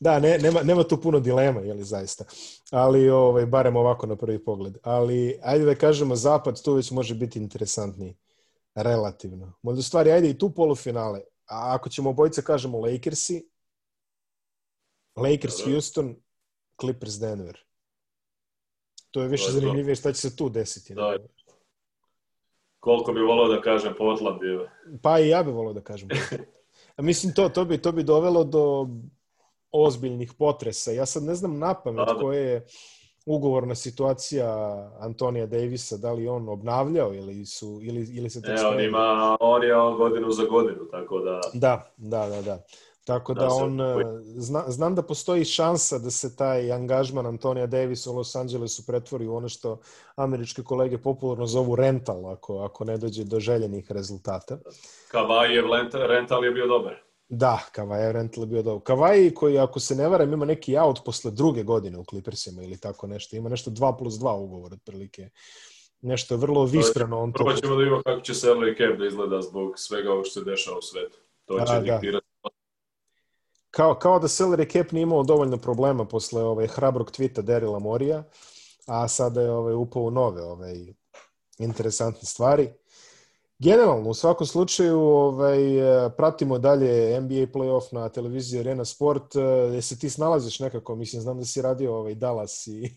[0.00, 2.24] da ne, nema, nema tu puno dilema, je li zaista.
[2.70, 4.76] Ali, ovaj, barem ovako na prvi pogled.
[4.82, 8.16] Ali, ajde da kažemo, zapad tu već može biti interesantniji.
[8.74, 9.52] Relativno.
[9.62, 11.20] Možda stvari, ajde i tu polufinale.
[11.46, 13.48] A ako ćemo obojice kažemo Lakersi,
[15.16, 16.16] Lakers, Houston,
[16.80, 17.58] Clippers, Denver.
[19.10, 20.94] To je više zanimljivije šta će se tu desiti.
[20.94, 21.16] Da,
[22.86, 24.68] koliko bi volao da kažem Portland bio.
[25.02, 26.08] Pa i ja bih volao da kažem
[26.96, 28.88] A mislim, to, to, bi, to bi dovelo do
[29.72, 30.92] ozbiljnih potresa.
[30.92, 32.20] Ja sad ne znam na pamet da, da.
[32.20, 32.66] koja je
[33.26, 34.48] ugovorna situacija
[35.00, 39.62] Antonija Davisa, da li on obnavljao ili su ili ili se Ne, on ima on
[39.62, 42.58] je on godinu za godinu, tako da Da, da, da, da.
[43.06, 43.78] Tako da, da on,
[44.24, 49.26] zna, znam da postoji šansa da se taj angažman Antonija Davis u Los Angelesu pretvori
[49.26, 49.78] u ono što
[50.16, 54.58] američke kolege popularno zovu rental, ako, ako ne dođe do željenih rezultata.
[55.08, 55.64] Kavajev
[56.08, 56.94] rental je bio dobar.
[57.28, 58.82] Da, Kavajev rental je bio dobar.
[58.82, 62.80] Kavaj koji, ako se ne varam, ima neki out posle druge godine u Clippersima ili
[62.80, 63.36] tako nešto.
[63.36, 65.28] Ima nešto 2 plus 2 ugovor, otprilike.
[66.00, 67.20] Nešto vrlo vispreno.
[67.20, 70.40] On Prvo ćemo da vidimo kako će salary cap da izgleda zbog svega ovog što
[70.40, 71.18] se dešava u svetu.
[71.44, 72.25] To će da, diktirati
[73.76, 78.24] kao, kao da salary cap nije imao dovoljno problema posle ovaj, hrabrog tvita Derila Morija,
[78.86, 80.74] a sada je ovaj, upao u nove ovaj,
[81.58, 82.68] interesantne stvari.
[83.58, 85.58] Generalno, u svakom slučaju, ovaj,
[86.16, 89.22] pratimo dalje NBA playoff na televiziji Arena Sport.
[89.68, 90.96] Gde se ti snalaziš nekako?
[90.96, 92.90] Mislim, znam da si radio ovaj Dallas i...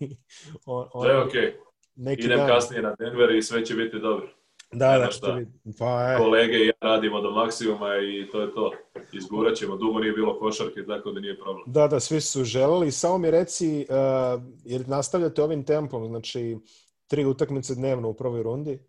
[0.66, 1.56] On, on, Sve je okej.
[1.98, 2.26] Okay.
[2.26, 2.48] Idem dan.
[2.48, 4.39] kasnije na Denver i sve će biti dobro.
[4.72, 5.40] Da, da, šta.
[5.80, 6.18] Pa, je.
[6.18, 8.72] Kolege i ja radimo do maksimuma i to je to.
[9.14, 9.78] Izgurat ćemo.
[9.78, 11.64] Dugo nije bilo košarke, tako da nije problem.
[11.68, 12.92] Da, da, svi su želeli.
[12.92, 16.58] Samo mi reci, uh, jer nastavljate ovim tempom, znači
[17.08, 18.80] tri utakmice dnevno u prvoj rundi?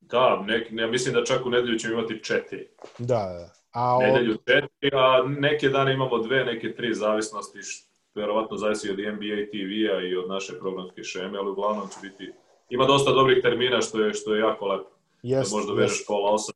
[0.00, 2.68] Da, nek, ne, mislim da čak u nedelju ćemo imati četiri.
[2.98, 3.52] Da, da.
[3.72, 8.98] A nedelju četiri, a neke dane imamo dve, neke tri zavisnosti, što verovatno zavisi od
[8.98, 12.32] NBA TV-a i od naše programske šeme, ali uglavnom će biti
[12.70, 14.90] ima dosta dobrih termina što je, što je jako lepo.
[15.22, 16.54] Jest, da možda vežeš pola osam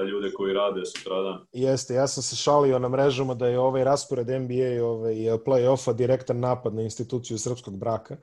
[0.00, 1.38] da ljude koji rade sutradan.
[1.52, 6.40] Jeste, ja sam se šalio na mrežama da je ovaj raspored NBA ovaj, play-offa direktan
[6.40, 8.16] napad na instituciju srpskog braka,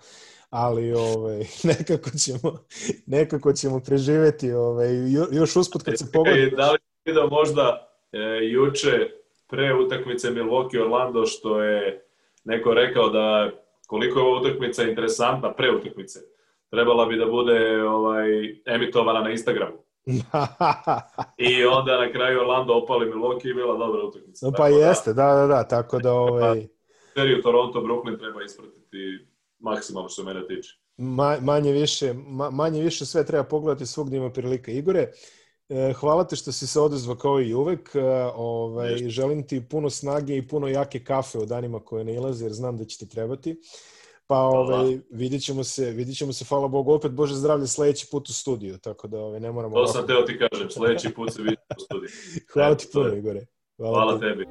[0.50, 1.40] ali ovaj,
[1.78, 2.58] nekako, ćemo,
[3.06, 4.90] nekako ćemo preživeti ovaj,
[5.32, 6.52] još usput kad se e, pogodi.
[6.56, 8.18] Da li vidio možda e,
[8.52, 9.10] juče
[9.48, 12.06] pre utakmice Milwaukee Orlando što je
[12.44, 13.52] neko rekao da
[13.88, 16.20] koliko je ova utakmica interesantna pre utakmice
[16.70, 18.30] trebala bi da bude ovaj,
[18.66, 19.78] emitovana na Instagramu.
[21.50, 24.46] I onda na kraju Orlando opali Milwaukee i bila dobra utakmica.
[24.46, 26.68] No, pa tako da- jeste, da, da, da, tako da ovaj...
[27.14, 29.28] Seriju Toronto, Brooklyn treba ispratiti
[29.60, 30.78] maksimalno što mene tiče.
[30.98, 34.72] Ma, manje, više, ma, manje više sve treba pogledati svugdje ima prilika.
[34.72, 35.12] Igore,
[35.70, 37.96] e, hvala te što si se odezvao kao i uvek.
[37.96, 38.02] E,
[38.36, 42.54] ovaj, želim ti puno snage i puno jake kafe u danima koje ne ilaze, jer
[42.54, 43.56] znam da će ti trebati.
[44.28, 48.30] Pa ovaj, vidit ćemo se, vidit ćemo se, hvala Bogu, opet Bože zdravlje sledeći put
[48.30, 49.76] u studiju, tako da ovaj, ne moramo...
[49.76, 52.10] To sam teo ti kažem, sledeći put se vidimo u studiju.
[52.54, 53.46] hvala ti puno, Igore.
[53.78, 54.48] Hvala, hvala tebi.